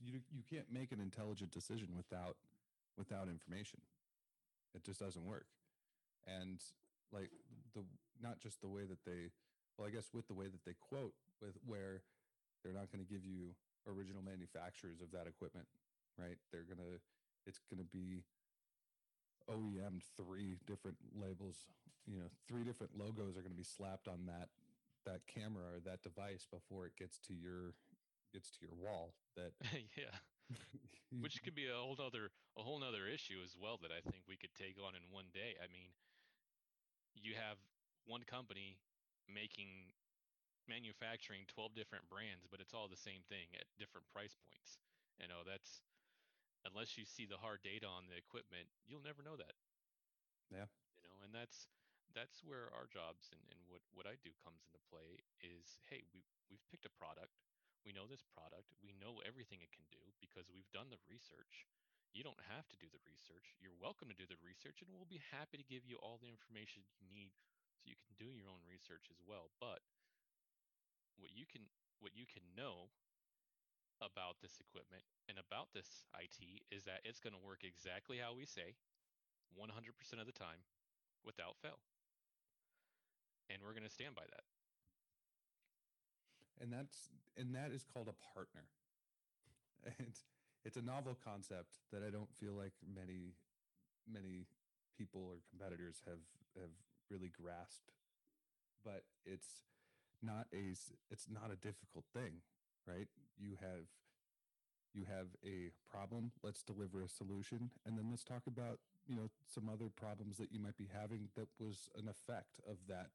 You 0.01 0.21
you 0.33 0.43
can't 0.49 0.69
make 0.73 0.93
an 0.93 1.01
intelligent 1.01 1.53
decision 1.53 1.89
without 1.97 2.37
without 2.97 3.29
information. 3.29 3.81
It 4.75 4.85
just 4.85 5.01
doesn't 5.01 5.25
work. 5.25 5.47
And 6.27 6.61
like 7.13 7.31
the 7.75 7.85
not 8.21 8.41
just 8.41 8.61
the 8.61 8.69
way 8.69 8.85
that 8.85 9.05
they 9.05 9.33
well 9.77 9.89
i 9.89 9.91
guess 9.91 10.11
with 10.13 10.29
the 10.29 10.35
way 10.35 10.47
that 10.47 10.65
they 10.65 10.75
quote 10.79 11.15
with 11.41 11.57
where 11.67 12.03
they're 12.63 12.75
not 12.75 12.93
going 12.93 13.05
to 13.05 13.11
give 13.11 13.25
you 13.25 13.57
original 13.89 14.23
manufacturers 14.23 15.01
of 15.01 15.11
that 15.11 15.27
equipment 15.27 15.67
right 16.19 16.39
they're 16.53 16.69
going 16.69 16.81
to 16.81 17.01
it's 17.47 17.61
going 17.73 17.81
to 17.81 17.89
be 17.89 18.25
OEM 19.49 20.03
three 20.17 20.57
different 20.67 20.97
labels 21.15 21.67
you 22.07 22.19
know 22.19 22.29
three 22.49 22.63
different 22.63 22.93
logos 22.97 23.37
are 23.37 23.43
going 23.43 23.55
to 23.55 23.59
be 23.59 23.67
slapped 23.67 24.09
on 24.09 24.27
that 24.27 24.49
that 25.07 25.25
camera 25.27 25.65
or 25.75 25.81
that 25.81 26.03
device 26.03 26.47
before 26.51 26.87
it 26.87 26.93
gets 26.99 27.19
to 27.19 27.33
your 27.33 27.73
gets 28.33 28.51
to 28.51 28.59
your 28.63 28.77
wall 28.77 29.15
that 29.37 29.53
yeah 29.97 30.15
which 31.23 31.43
could 31.43 31.55
be 31.55 31.67
a 31.67 31.75
whole 31.75 31.99
other 31.99 32.31
a 32.59 32.63
whole 32.63 32.79
nother 32.79 33.07
issue 33.07 33.39
as 33.45 33.55
well 33.59 33.79
that 33.83 33.91
I 33.95 34.03
think 34.03 34.27
we 34.27 34.37
could 34.37 34.55
take 34.55 34.79
on 34.79 34.95
in 34.95 35.03
one 35.11 35.31
day. 35.35 35.55
I 35.63 35.67
mean, 35.71 35.95
you 37.15 37.35
have 37.39 37.59
one 38.07 38.23
company 38.27 38.79
making 39.31 39.95
manufacturing 40.69 41.47
12 41.49 41.75
different 41.75 42.09
brands, 42.09 42.47
but 42.51 42.61
it's 42.61 42.75
all 42.75 42.89
the 42.89 42.99
same 42.99 43.23
thing 43.29 43.49
at 43.57 43.69
different 43.79 44.09
price 44.13 44.37
points. 44.49 44.81
You 45.21 45.29
know, 45.29 45.45
that's 45.45 45.85
unless 46.65 46.97
you 46.97 47.05
see 47.05 47.25
the 47.25 47.41
hard 47.41 47.61
data 47.65 47.89
on 47.89 48.09
the 48.09 48.17
equipment, 48.17 48.69
you'll 48.89 49.05
never 49.05 49.23
know 49.23 49.37
that. 49.37 49.57
Yeah. 50.51 50.69
You 50.97 51.03
know, 51.07 51.17
and 51.25 51.33
that's 51.33 51.69
that's 52.15 52.43
where 52.43 52.73
our 52.75 52.91
jobs 52.91 53.31
and, 53.31 53.41
and 53.55 53.61
what, 53.71 53.83
what 53.95 54.07
I 54.11 54.19
do 54.19 54.35
comes 54.43 54.67
into 54.67 54.83
play 54.91 55.23
is 55.39 55.79
hey, 55.89 56.03
we 56.11 56.27
we've 56.51 56.65
picked 56.71 56.87
a 56.87 56.93
product, 56.99 57.39
We 57.87 57.95
know 57.97 58.05
this 58.11 58.27
product. 58.27 58.75
We 58.83 58.93
know 58.99 59.23
everything 59.25 59.63
it 59.65 59.73
can 59.73 59.87
do 59.89 60.03
because 60.21 60.51
we've 60.53 60.69
done 60.75 60.91
the 60.93 61.01
research. 61.09 61.65
You 62.11 62.27
don't 62.27 62.43
have 62.51 62.67
to 62.75 62.77
do 62.83 62.91
the 62.91 63.01
research. 63.07 63.55
You're 63.63 63.79
welcome 63.79 64.11
to 64.11 64.19
do 64.19 64.27
the 64.27 64.41
research, 64.43 64.83
and 64.83 64.91
we'll 64.91 65.09
be 65.09 65.23
happy 65.31 65.57
to 65.57 65.71
give 65.71 65.87
you 65.87 65.95
all 66.03 66.19
the 66.19 66.29
information 66.29 66.83
you 66.99 67.07
need 67.15 67.31
so 67.79 67.87
you 67.87 67.95
can 67.95 68.13
do 68.19 68.35
your 68.35 68.51
own 68.51 68.61
research 68.67 69.07
as 69.09 69.23
well. 69.23 69.55
But 69.63 69.87
what 71.21 71.31
you 71.37 71.45
can 71.45 71.69
what 72.01 72.17
you 72.17 72.25
can 72.25 72.43
know 72.57 72.89
about 74.01 74.41
this 74.41 74.57
equipment 74.57 75.05
and 75.29 75.37
about 75.37 75.69
this 75.77 76.09
IT 76.17 76.65
is 76.73 76.89
that 76.89 77.05
it's 77.05 77.21
going 77.21 77.37
to 77.37 77.45
work 77.45 77.61
exactly 77.63 78.17
how 78.17 78.33
we 78.33 78.49
say 78.49 78.73
100% 79.53 79.69
of 80.17 80.25
the 80.25 80.33
time 80.33 80.65
without 81.21 81.61
fail. 81.61 81.77
And 83.53 83.61
we're 83.61 83.77
going 83.77 83.87
to 83.87 83.93
stand 83.93 84.17
by 84.17 84.25
that. 84.25 84.47
And 86.61 86.73
that's 86.73 87.09
and 87.37 87.55
that 87.55 87.73
is 87.73 87.85
called 87.85 88.09
a 88.09 88.17
partner. 88.35 88.69
And 89.97 90.13
it's 90.63 90.77
a 90.77 90.85
novel 90.85 91.17
concept 91.25 91.81
that 91.91 92.05
I 92.05 92.11
don't 92.13 92.29
feel 92.37 92.53
like 92.53 92.77
many 92.85 93.33
many 94.05 94.45
people 94.93 95.25
or 95.25 95.41
competitors 95.49 96.05
have 96.05 96.21
have 96.61 96.77
really 97.09 97.33
grasped. 97.33 97.97
But 98.85 99.05
it's 99.25 99.65
not 100.23 100.47
a 100.53 100.75
it's 101.11 101.27
not 101.31 101.51
a 101.53 101.57
difficult 101.57 102.05
thing, 102.15 102.43
right? 102.87 103.09
You 103.39 103.57
have 103.61 103.87
you 104.95 105.05
have 105.07 105.29
a 105.45 105.71
problem, 105.89 106.33
let's 106.43 106.63
deliver 106.63 107.03
a 107.03 107.09
solution 107.09 107.71
and 107.87 107.97
then 107.97 108.11
let's 108.11 108.25
talk 108.25 108.43
about 108.47 108.79
you 109.07 109.17
know 109.17 109.31
some 109.47 109.69
other 109.69 109.89
problems 109.89 110.37
that 110.39 110.53
you 110.53 110.61
might 110.61 110.77
be 110.77 110.89
having 110.93 111.29
that 111.37 111.49
was 111.59 111.89
an 111.97 112.09
effect 112.09 112.61
of 112.69 112.77
that 112.89 113.11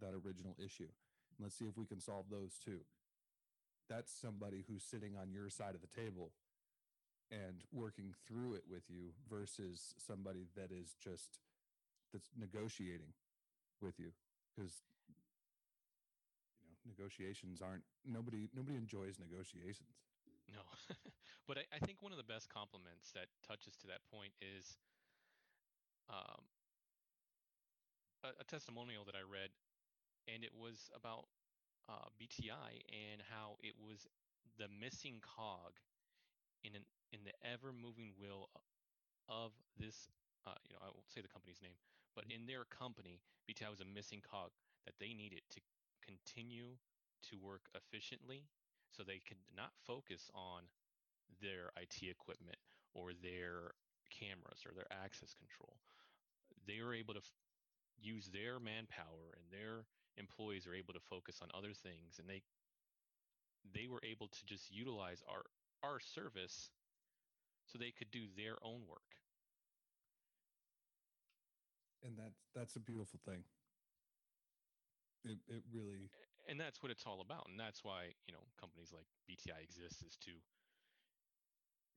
that 0.00 0.14
original 0.14 0.56
issue 0.58 0.88
and 1.36 1.42
let's 1.42 1.56
see 1.56 1.66
if 1.66 1.76
we 1.76 1.84
can 1.84 2.00
solve 2.00 2.26
those 2.30 2.58
too 2.64 2.80
that's 3.88 4.12
somebody 4.12 4.64
who's 4.66 4.82
sitting 4.82 5.14
on 5.20 5.30
your 5.30 5.48
side 5.48 5.74
of 5.74 5.80
the 5.80 6.00
table 6.00 6.30
and 7.30 7.62
working 7.72 8.14
through 8.26 8.54
it 8.54 8.62
with 8.68 8.82
you 8.88 9.10
versus 9.28 9.94
somebody 9.98 10.46
that 10.56 10.70
is 10.70 10.94
just 11.02 11.38
that's 12.12 12.30
negotiating 12.38 13.12
with 13.82 13.98
you 13.98 14.10
because 14.54 14.82
negotiations 16.96 17.60
aren't 17.60 17.84
nobody 18.08 18.48
nobody 18.56 18.76
enjoys 18.76 19.20
negotiations 19.20 20.00
no 20.48 20.64
but 21.46 21.60
I, 21.60 21.64
I 21.76 21.78
think 21.84 22.00
one 22.00 22.10
of 22.10 22.18
the 22.18 22.26
best 22.26 22.48
compliments 22.48 23.12
that 23.12 23.28
touches 23.46 23.76
to 23.84 23.86
that 23.92 24.00
point 24.10 24.32
is 24.40 24.80
um, 26.08 26.42
a, 28.22 28.30
a, 28.40 28.44
testimonial 28.46 29.02
that 29.06 29.18
I 29.18 29.26
read, 29.26 29.50
and 30.30 30.46
it 30.46 30.54
was 30.54 30.90
about 30.94 31.26
uh, 31.90 32.10
BTI 32.14 32.82
and 32.90 33.22
how 33.22 33.58
it 33.62 33.74
was 33.74 34.06
the 34.58 34.70
missing 34.70 35.18
cog 35.22 35.78
in 36.62 36.74
an 36.74 36.86
in 37.14 37.22
the 37.26 37.34
ever 37.42 37.74
moving 37.74 38.14
wheel 38.18 38.50
of 39.28 39.50
this. 39.78 40.10
Uh, 40.46 40.54
you 40.62 40.74
know, 40.74 40.82
I 40.82 40.94
won't 40.94 41.10
say 41.10 41.22
the 41.22 41.30
company's 41.30 41.62
name, 41.62 41.78
but 42.14 42.26
mm-hmm. 42.26 42.42
in 42.42 42.46
their 42.46 42.62
company, 42.70 43.18
BTI 43.50 43.70
was 43.70 43.82
a 43.82 43.88
missing 43.88 44.22
cog 44.22 44.54
that 44.86 44.94
they 45.02 45.10
needed 45.10 45.42
to 45.54 45.60
continue 46.06 46.78
to 47.30 47.36
work 47.38 47.66
efficiently, 47.74 48.46
so 48.90 49.02
they 49.02 49.20
could 49.26 49.42
not 49.56 49.72
focus 49.86 50.30
on 50.34 50.62
their 51.42 51.70
IT 51.76 52.06
equipment 52.08 52.56
or 52.94 53.10
their 53.12 53.74
cameras 54.10 54.62
or 54.64 54.72
their 54.74 54.88
access 54.90 55.34
control. 55.34 55.76
They 56.66 56.80
were 56.82 56.94
able 56.94 57.14
to 57.14 57.20
f- 57.20 57.32
use 58.00 58.28
their 58.32 58.58
manpower 58.60 59.34
and 59.34 59.44
their 59.50 59.84
employees 60.16 60.66
are 60.66 60.74
able 60.74 60.94
to 60.94 61.00
focus 61.10 61.40
on 61.42 61.48
other 61.54 61.72
things 61.74 62.18
and 62.18 62.28
they 62.28 62.42
they 63.74 63.86
were 63.88 64.00
able 64.04 64.28
to 64.28 64.46
just 64.46 64.70
utilize 64.70 65.22
our 65.28 65.42
our 65.82 66.00
service 66.00 66.70
so 67.66 67.78
they 67.78 67.90
could 67.90 68.10
do 68.10 68.24
their 68.36 68.56
own 68.62 68.80
work 68.88 69.16
and 72.04 72.14
that's 72.16 72.40
that's 72.54 72.76
a 72.76 72.80
beautiful 72.80 73.18
thing 73.26 73.42
it, 75.24 75.38
it 75.48 75.62
really 75.72 76.10
and 76.48 76.60
that's 76.60 76.82
what 76.82 76.90
it's 76.90 77.04
all 77.06 77.20
about 77.20 77.46
and 77.48 77.58
that's 77.58 77.82
why 77.82 78.14
you 78.26 78.32
know 78.32 78.44
companies 78.60 78.92
like 78.92 79.06
bti 79.28 79.54
exist 79.62 80.02
is 80.06 80.16
to 80.16 80.32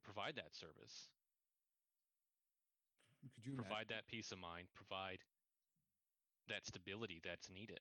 provide 0.03 0.35
that 0.35 0.55
service 0.55 1.09
could 3.21 3.45
you 3.45 3.53
provide 3.53 3.91
imagine? 3.91 3.95
that 3.99 4.07
peace 4.07 4.31
of 4.31 4.39
mind, 4.39 4.67
provide 4.73 5.19
that 6.47 6.65
stability 6.65 7.19
that's 7.23 7.49
needed? 7.49 7.79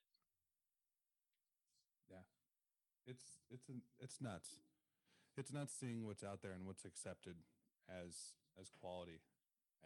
Yeah, 2.10 2.26
it's 3.06 3.38
it's 3.50 3.68
an, 3.68 3.82
it's 4.00 4.20
nuts. 4.20 4.62
It's 5.36 5.52
nuts 5.52 5.74
seeing 5.78 6.04
what's 6.04 6.24
out 6.24 6.42
there 6.42 6.52
and 6.52 6.66
what's 6.66 6.84
accepted 6.84 7.36
as 7.86 8.34
as 8.58 8.70
quality, 8.70 9.22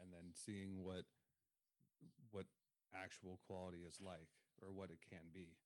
and 0.00 0.12
then 0.12 0.32
seeing 0.32 0.82
what 0.82 1.04
what 2.30 2.46
actual 2.96 3.40
quality 3.46 3.84
is 3.84 4.00
like 4.00 4.28
or 4.62 4.72
what 4.72 4.90
it 4.90 5.00
can 5.10 5.28
be. 5.34 5.56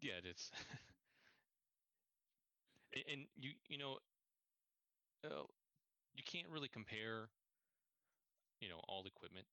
Yeah, 0.00 0.18
it's 0.24 0.50
and 3.10 3.26
you 3.36 3.50
you 3.68 3.78
know 3.78 3.96
uh, 5.24 5.44
you 6.14 6.22
can't 6.24 6.48
really 6.50 6.68
compare, 6.68 7.28
you 8.60 8.68
know, 8.68 8.80
all 8.88 9.04
equipment. 9.06 9.46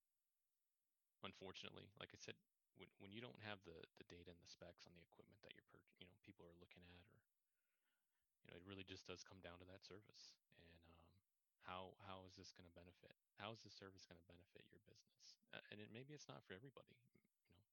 Unfortunately, 1.23 1.88
like 1.99 2.12
I 2.12 2.19
said, 2.19 2.36
when 2.75 2.88
when 2.99 3.12
you 3.12 3.19
don't 3.23 3.39
have 3.47 3.60
the 3.63 3.75
the 3.99 4.08
data 4.12 4.32
and 4.36 4.41
the 4.43 4.52
specs 4.52 4.84
on 4.88 4.91
the 4.95 5.04
equipment 5.08 5.39
that 5.43 5.52
you're 5.56 5.67
per, 5.71 5.80
you 5.99 6.08
know, 6.08 6.15
people 6.23 6.43
are 6.47 6.60
looking 6.60 6.84
at, 6.91 7.08
or 7.15 7.23
you 8.43 8.52
know, 8.52 8.58
it 8.58 8.63
really 8.67 8.84
just 8.84 9.06
does 9.08 9.23
come 9.23 9.39
down 9.39 9.60
to 9.60 9.67
that 9.71 9.84
service 9.86 10.34
how 11.69 11.93
how 12.10 12.25
is 12.25 12.34
this 12.34 12.49
going 12.49 12.65
to 12.65 12.73
benefit? 12.73 13.13
How 13.38 13.53
is 13.53 13.62
this 13.62 13.77
service 13.77 14.10
going 14.10 14.17
to 14.17 14.25
benefit 14.25 14.65
your 14.73 14.82
business? 14.89 15.38
And 15.69 15.77
it, 15.77 15.93
maybe 15.93 16.17
it's 16.17 16.25
not 16.25 16.41
for 16.41 16.58
everybody. 16.58 16.97
You 17.45 17.53
know, 17.53 17.69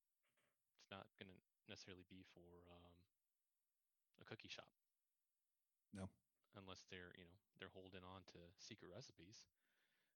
it's 0.84 0.92
not 0.92 1.08
going 1.16 1.32
to 1.32 1.38
necessarily 1.64 2.04
be 2.12 2.20
for 2.36 2.44
um, 2.68 2.92
a 4.20 4.24
cookie 4.28 4.52
shop. 4.52 4.68
No 5.96 6.12
unless 6.56 6.88
they're 6.88 7.12
you 7.20 7.24
know 7.28 7.36
they're 7.60 7.72
holding 7.76 8.02
on 8.02 8.24
to 8.32 8.40
secret 8.56 8.88
recipes. 8.88 9.44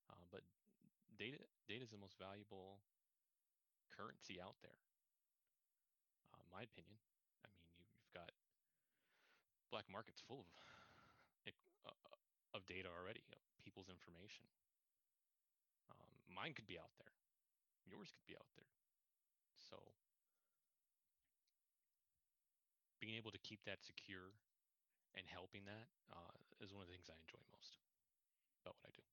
Uh, 0.08 0.24
but 0.32 0.42
data 1.20 1.38
data 1.68 1.84
is 1.84 1.92
the 1.92 2.00
most 2.00 2.16
valuable 2.16 2.80
currency 3.92 4.40
out 4.40 4.56
there. 4.64 4.80
Uh, 6.32 6.42
my 6.48 6.64
opinion. 6.64 6.96
I 7.44 7.48
mean, 7.52 7.64
you, 7.76 7.84
have 7.84 8.24
got 8.24 8.30
black 9.68 9.86
markets 9.92 10.24
full 10.24 10.48
of 10.48 10.48
uh, 11.86 12.56
of 12.56 12.66
data 12.66 12.90
already, 12.90 13.22
you 13.22 13.36
know, 13.36 13.49
people's 13.70 13.86
information. 13.86 14.42
Um, 15.94 16.10
mine 16.26 16.58
could 16.58 16.66
be 16.66 16.74
out 16.74 16.90
there, 16.98 17.14
yours 17.86 18.10
could 18.10 18.26
be 18.26 18.34
out 18.34 18.50
there. 18.58 18.66
So 19.54 19.78
being 22.98 23.14
able 23.14 23.30
to 23.30 23.38
keep 23.38 23.62
that 23.70 23.78
secure 23.86 24.34
and 25.14 25.22
helping 25.30 25.62
that 25.70 25.86
uh, 26.10 26.34
is 26.58 26.74
one 26.74 26.82
of 26.82 26.90
the 26.90 26.94
things 26.98 27.06
I 27.06 27.14
enjoy 27.22 27.38
most 27.54 27.78
about 28.66 28.74
what 28.82 28.90
I 28.90 28.94
do. 28.98 29.06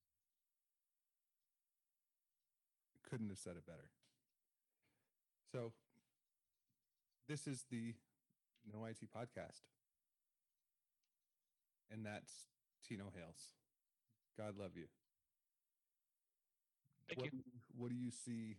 Couldn't 3.06 3.30
have 3.30 3.38
said 3.38 3.56
it 3.56 3.66
better. 3.66 3.94
So, 5.54 5.72
this 7.30 7.48
is 7.48 7.64
the 7.72 7.96
No 8.68 8.84
IT 8.84 9.00
podcast, 9.16 9.64
and 11.90 12.06
that's 12.06 12.52
Tino 12.84 13.06
Hales. 13.16 13.56
God 14.38 14.54
love 14.58 14.72
you. 14.76 14.86
Thank 17.10 17.22
what, 17.22 17.34
you. 17.34 17.40
What 17.76 17.90
do 17.90 17.96
you 17.96 18.12
see 18.12 18.58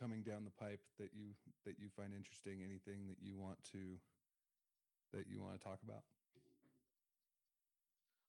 coming 0.00 0.22
down 0.22 0.44
the 0.44 0.50
pipe 0.50 0.80
that 0.98 1.14
you 1.14 1.38
that 1.64 1.78
you 1.78 1.88
find 1.96 2.12
interesting? 2.12 2.60
Anything 2.64 3.06
that 3.08 3.22
you 3.22 3.38
want 3.38 3.62
to 3.72 4.00
that 5.12 5.30
you 5.30 5.40
want 5.40 5.54
to 5.54 5.62
talk 5.62 5.78
about? 5.86 6.02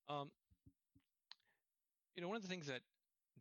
Um, 0.07 0.29
you 2.15 2.21
know, 2.21 2.27
one 2.27 2.37
of 2.37 2.43
the 2.43 2.49
things 2.49 2.67
that 2.67 2.81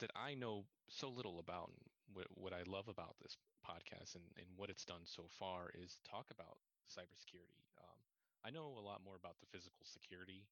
that 0.01 0.11
I 0.17 0.35
know 0.35 0.65
so 0.89 1.09
little 1.09 1.39
about, 1.39 1.69
and 1.69 1.85
what, 2.13 2.27
what 2.35 2.53
I 2.53 2.63
love 2.67 2.89
about 2.89 3.17
this 3.21 3.37
podcast 3.63 4.15
and, 4.17 4.25
and 4.37 4.47
what 4.57 4.71
it's 4.71 4.85
done 4.85 5.05
so 5.05 5.25
far 5.39 5.71
is 5.75 6.01
talk 6.09 6.27
about 6.31 6.59
cybersecurity. 6.89 7.63
Um, 7.79 7.99
I 8.45 8.51
know 8.51 8.75
a 8.77 8.85
lot 8.85 9.01
more 9.05 9.17
about 9.17 9.37
the 9.41 9.47
physical 9.53 9.85
security 9.85 10.45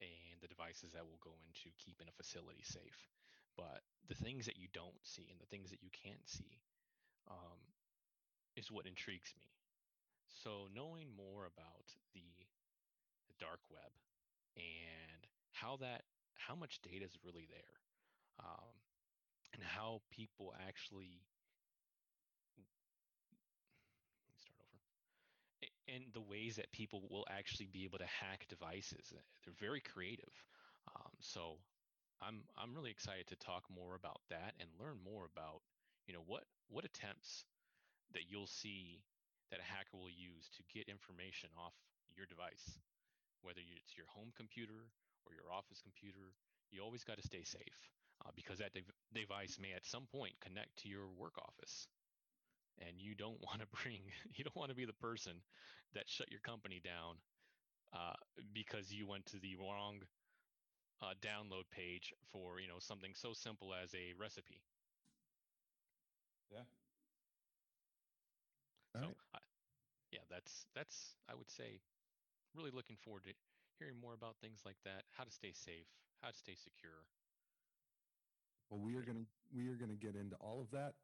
and 0.00 0.36
the 0.40 0.48
devices 0.48 0.92
that 0.92 1.06
will 1.06 1.20
go 1.22 1.34
into 1.46 1.72
keeping 1.78 2.08
a 2.08 2.16
facility 2.16 2.62
safe, 2.62 3.08
but 3.56 3.82
the 4.08 4.14
things 4.14 4.46
that 4.46 4.58
you 4.60 4.68
don't 4.72 5.00
see 5.02 5.26
and 5.30 5.40
the 5.40 5.48
things 5.48 5.70
that 5.70 5.82
you 5.82 5.90
can't 5.90 6.28
see 6.28 6.60
um, 7.30 7.60
is 8.56 8.70
what 8.70 8.86
intrigues 8.86 9.32
me. 9.36 9.48
So 10.28 10.68
knowing 10.74 11.08
more 11.16 11.48
about 11.48 11.88
the, 12.14 12.28
the 13.28 13.36
dark 13.40 13.60
web 13.70 13.92
and 14.56 15.26
how 15.52 15.76
that 15.80 16.02
how 16.36 16.54
much 16.54 16.80
data 16.82 17.04
is 17.04 17.16
really 17.24 17.48
there, 17.48 17.76
um, 18.44 18.76
and 19.52 19.62
how 19.62 20.00
people 20.10 20.54
actually 20.68 21.24
let 24.20 24.30
me 24.30 24.38
start 24.38 24.60
over 24.60 24.78
and 25.88 26.04
the 26.12 26.20
ways 26.20 26.56
that 26.56 26.72
people 26.72 27.02
will 27.10 27.26
actually 27.30 27.68
be 27.72 27.84
able 27.84 27.98
to 27.98 28.06
hack 28.06 28.46
devices. 28.48 29.12
They're 29.44 29.54
very 29.60 29.80
creative. 29.80 30.32
Um, 30.94 31.12
so 31.20 31.58
I'm 32.22 32.42
I'm 32.56 32.74
really 32.74 32.90
excited 32.90 33.26
to 33.28 33.36
talk 33.36 33.64
more 33.70 33.94
about 33.94 34.20
that 34.30 34.54
and 34.60 34.68
learn 34.80 34.98
more 35.04 35.26
about 35.26 35.62
you 36.06 36.14
know 36.14 36.24
what 36.26 36.44
what 36.68 36.84
attempts 36.84 37.44
that 38.12 38.30
you'll 38.30 38.46
see 38.50 39.02
that 39.50 39.60
a 39.60 39.66
hacker 39.66 39.96
will 39.98 40.10
use 40.12 40.50
to 40.56 40.62
get 40.72 40.88
information 40.88 41.50
off 41.58 41.74
your 42.16 42.26
device, 42.26 42.78
whether 43.42 43.60
it's 43.62 43.96
your 43.96 44.06
home 44.10 44.32
computer 44.36 44.90
or 45.26 45.34
your 45.34 45.52
office 45.52 45.80
computer. 45.82 46.34
You 46.70 46.82
always 46.82 47.04
got 47.04 47.18
to 47.18 47.26
stay 47.26 47.44
safe 47.44 47.80
uh, 48.24 48.30
because 48.34 48.58
that 48.58 48.74
de- 48.74 48.86
device 49.14 49.58
may 49.60 49.72
at 49.72 49.86
some 49.86 50.06
point 50.10 50.34
connect 50.40 50.76
to 50.82 50.88
your 50.88 51.06
work 51.16 51.38
office, 51.38 51.88
and 52.80 53.00
you 53.00 53.14
don't 53.14 53.40
want 53.42 53.60
to 53.60 53.66
bring 53.82 54.00
you 54.36 54.44
don't 54.44 54.56
want 54.56 54.70
to 54.70 54.76
be 54.76 54.84
the 54.84 54.92
person 54.94 55.32
that 55.94 56.08
shut 56.08 56.30
your 56.30 56.40
company 56.40 56.80
down 56.82 57.16
uh, 57.94 58.14
because 58.54 58.92
you 58.92 59.06
went 59.06 59.26
to 59.26 59.38
the 59.40 59.56
wrong 59.56 60.00
uh, 61.02 61.14
download 61.22 61.68
page 61.70 62.12
for 62.32 62.60
you 62.60 62.68
know 62.68 62.78
something 62.78 63.12
so 63.14 63.32
simple 63.32 63.72
as 63.74 63.94
a 63.94 64.12
recipe. 64.18 64.62
Yeah. 66.50 66.62
so, 68.94 69.14
I, 69.34 69.38
yeah, 70.12 70.24
that's 70.30 70.66
that's 70.74 71.16
I 71.28 71.34
would 71.34 71.50
say 71.50 71.80
really 72.54 72.70
looking 72.72 72.96
forward 72.96 73.24
to 73.24 73.32
hearing 73.78 74.00
more 74.00 74.14
about 74.14 74.36
things 74.40 74.62
like 74.66 74.78
that, 74.84 75.04
how 75.16 75.24
to 75.24 75.30
stay 75.30 75.52
safe, 75.52 75.88
how 76.22 76.30
to 76.30 76.38
stay 76.38 76.54
secure. 76.56 77.06
Well, 78.70 78.80
we 78.80 78.94
are 78.96 79.02
going 79.02 79.18
to 79.18 79.26
we 79.54 79.68
are 79.68 79.76
going 79.76 79.90
to 79.90 79.96
get 79.96 80.16
into 80.16 80.36
all 80.40 80.60
of 80.60 80.70
that 80.72 80.94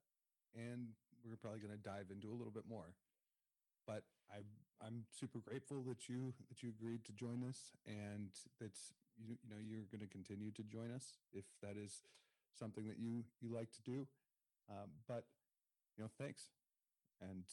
and 0.54 0.88
we're 1.24 1.36
probably 1.36 1.60
going 1.60 1.76
to 1.76 1.82
dive 1.82 2.10
into 2.10 2.28
a 2.28 2.36
little 2.36 2.52
bit 2.52 2.64
more. 2.68 2.94
But 3.86 4.04
I 4.30 4.42
I'm 4.84 5.04
super 5.10 5.38
grateful 5.38 5.82
that 5.88 6.08
you 6.08 6.34
that 6.48 6.62
you 6.62 6.70
agreed 6.70 7.04
to 7.04 7.12
join 7.12 7.44
us 7.48 7.72
and 7.86 8.30
that 8.60 8.72
you, 9.16 9.36
you 9.42 9.50
know 9.50 9.60
you're 9.62 9.86
going 9.90 10.00
to 10.00 10.10
continue 10.10 10.50
to 10.52 10.62
join 10.62 10.90
us 10.90 11.18
if 11.32 11.44
that 11.62 11.76
is 11.76 12.02
something 12.58 12.86
that 12.86 12.98
you 12.98 13.24
you 13.40 13.54
like 13.54 13.70
to 13.72 13.82
do. 13.82 14.06
Um, 14.70 14.90
but 15.08 15.24
you 15.96 16.04
know, 16.04 16.10
thanks, 16.18 16.48
and 17.20 17.44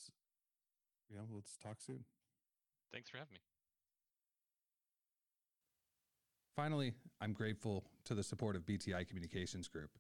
you 1.09 1.17
know, 1.17 1.24
let's 1.34 1.57
talk 1.57 1.78
soon. 1.82 2.03
Thanks 2.91 3.09
for 3.09 3.17
having 3.17 3.34
me. 3.34 3.39
Finally, 6.55 6.93
I'm 7.22 7.34
grateful 7.34 7.86
to 8.05 8.15
the 8.15 8.24
support 8.24 8.55
of 8.55 8.65
BTI 8.65 9.07
Communications 9.07 9.67
Group. 9.67 9.91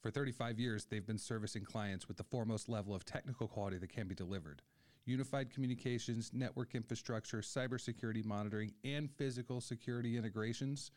For 0.00 0.10
35 0.10 0.58
years, 0.60 0.84
they've 0.84 1.06
been 1.06 1.18
servicing 1.18 1.64
clients 1.64 2.08
with 2.08 2.16
the 2.16 2.24
foremost 2.24 2.68
level 2.68 2.94
of 2.94 3.04
technical 3.04 3.48
quality 3.48 3.78
that 3.78 3.92
can 3.92 4.06
be 4.06 4.14
delivered. 4.14 4.62
Unified 5.04 5.50
communications, 5.50 6.30
network 6.32 6.74
infrastructure, 6.74 7.38
cybersecurity 7.38 8.24
monitoring, 8.24 8.72
and 8.84 9.10
physical 9.10 9.60
security 9.60 10.16
integrations 10.16 10.90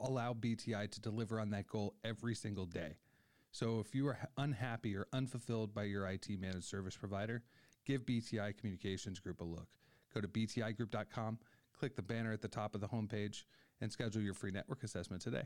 allow 0.00 0.32
BTI 0.32 0.90
to 0.90 1.00
deliver 1.00 1.40
on 1.40 1.50
that 1.50 1.66
goal 1.66 1.94
every 2.04 2.34
single 2.34 2.66
day. 2.66 2.96
So 3.50 3.80
if 3.80 3.94
you 3.94 4.08
are 4.08 4.18
unhappy 4.38 4.96
or 4.96 5.06
unfulfilled 5.12 5.74
by 5.74 5.84
your 5.84 6.06
IT 6.06 6.28
managed 6.40 6.64
service 6.64 6.96
provider, 6.96 7.42
give 7.84 8.06
BTI 8.06 8.56
Communications 8.56 9.20
Group 9.20 9.40
a 9.40 9.44
look. 9.44 9.68
Go 10.14 10.20
to 10.20 10.28
btigroup.com, 10.28 11.38
click 11.78 11.96
the 11.96 12.02
banner 12.02 12.32
at 12.32 12.40
the 12.40 12.48
top 12.48 12.74
of 12.74 12.80
the 12.80 12.88
homepage, 12.88 13.44
and 13.80 13.92
schedule 13.92 14.22
your 14.22 14.34
free 14.34 14.52
network 14.52 14.84
assessment 14.84 15.20
today. 15.20 15.44